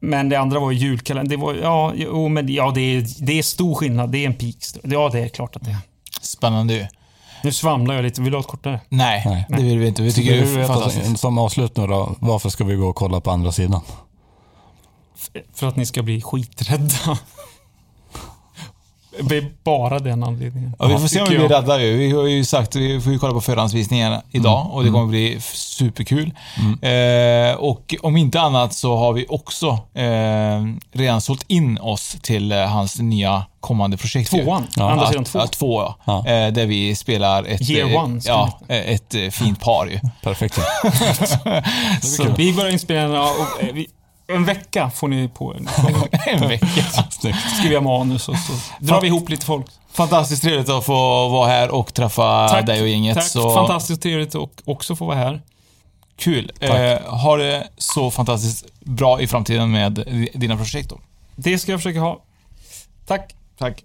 [0.00, 1.40] Men det andra var ju julkalendern.
[1.40, 4.12] Det var, ja, jo, men ja, det, är, det är stor skillnad.
[4.12, 4.56] Det är en peak.
[4.82, 5.78] Ja, det är klart att det är.
[6.20, 6.86] Spännande ju.
[7.46, 8.22] Nu svamlar jag lite.
[8.22, 8.80] Vill du ha ett kortare?
[8.88, 10.02] Nej, det vill vi inte.
[10.02, 11.20] Vi tycker det är fantastiskt.
[11.20, 13.80] Som avslutning då, varför ska vi gå och kolla på andra sidan?
[15.54, 17.18] För att ni ska bli skiträdda.
[19.22, 20.72] Det är bara den anledningen.
[20.78, 21.96] Ja, vi får se om vi blir rädda ju.
[21.96, 24.72] Vi har ju sagt, vi får ju kolla på förhandsvisningarna idag Mm.
[24.72, 26.32] och det kommer bli f- superkul.
[26.82, 32.52] Eh, och om inte annat så har vi också eh, redan sålt in oss till
[32.52, 34.30] eh, hans nya kommande projekt.
[34.30, 34.66] Tvåan?
[34.76, 35.38] Andra sidan två?
[35.38, 36.18] Ja, två ja.
[36.26, 40.00] Eh, där vi spelar ett, Year eh, one, ja, eh, ett fint par ju.
[40.22, 40.54] Perfekt.
[42.02, 43.28] Så vi börjar inspelningen och
[43.72, 43.86] vi,
[44.28, 45.60] en vecka får ni på er.
[46.26, 46.66] en vecka.
[47.58, 49.66] Skriva manus och så drar vi ihop lite folk.
[49.92, 53.14] Fantastiskt trevligt att få vara här och träffa dig och gänget.
[53.14, 53.26] Tack.
[53.26, 55.42] Så Fantastiskt trevligt att också få vara här.
[56.16, 56.52] Kul.
[56.60, 59.94] Eh, ha det så fantastiskt bra i framtiden med
[60.34, 61.00] dina projekt då.
[61.36, 62.22] Det ska jag försöka ha.
[63.06, 63.34] Tack.
[63.56, 63.84] Tack.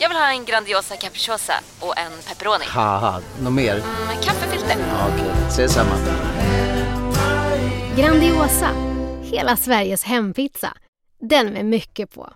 [0.00, 2.64] Jag vill ha en Grandiosa capriciosa och en pepperoni.
[2.68, 3.74] haha, något mer?
[4.06, 4.76] Med kaffefilter.
[4.88, 5.94] Ja, Okej, ses samma.
[7.96, 8.70] Grandiosa,
[9.22, 10.72] hela Sveriges hempizza.
[11.20, 12.32] Den med mycket på.